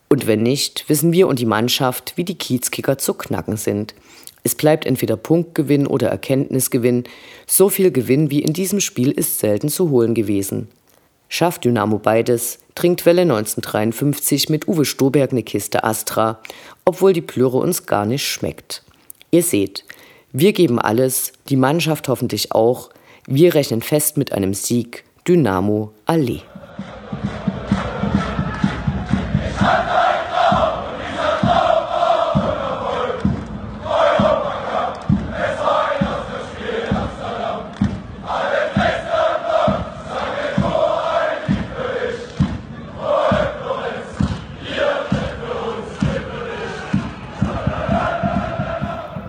Und 0.08 0.26
wenn 0.26 0.42
nicht, 0.42 0.88
wissen 0.88 1.12
wir 1.12 1.28
und 1.28 1.38
die 1.38 1.46
Mannschaft, 1.46 2.14
wie 2.16 2.24
die 2.24 2.38
Kiezkicker 2.38 2.98
zu 2.98 3.14
knacken 3.14 3.56
sind. 3.56 3.94
Es 4.42 4.56
bleibt 4.56 4.84
entweder 4.84 5.16
Punktgewinn 5.16 5.86
oder 5.86 6.08
Erkenntnisgewinn. 6.08 7.04
So 7.46 7.68
viel 7.68 7.92
Gewinn 7.92 8.30
wie 8.30 8.42
in 8.42 8.52
diesem 8.52 8.80
Spiel 8.80 9.12
ist 9.12 9.38
selten 9.38 9.68
zu 9.68 9.90
holen 9.90 10.14
gewesen. 10.14 10.66
Schafft 11.28 11.64
Dynamo 11.64 11.98
beides, 11.98 12.58
trinkt 12.74 13.04
Welle 13.06 13.22
1953 13.22 14.48
mit 14.48 14.68
Uwe 14.68 14.84
Stoberg 14.84 15.32
eine 15.32 15.42
Kiste 15.42 15.84
Astra, 15.84 16.40
obwohl 16.84 17.12
die 17.12 17.22
Plüre 17.22 17.58
uns 17.58 17.86
gar 17.86 18.06
nicht 18.06 18.26
schmeckt. 18.26 18.84
Ihr 19.30 19.42
seht, 19.42 19.84
wir 20.32 20.52
geben 20.52 20.78
alles, 20.78 21.32
die 21.48 21.56
Mannschaft 21.56 22.08
hoffentlich 22.08 22.52
auch. 22.52 22.90
Wir 23.26 23.54
rechnen 23.54 23.82
fest 23.82 24.16
mit 24.16 24.32
einem 24.32 24.54
Sieg. 24.54 25.04
Dynamo 25.26 25.92
Allee. 26.04 26.42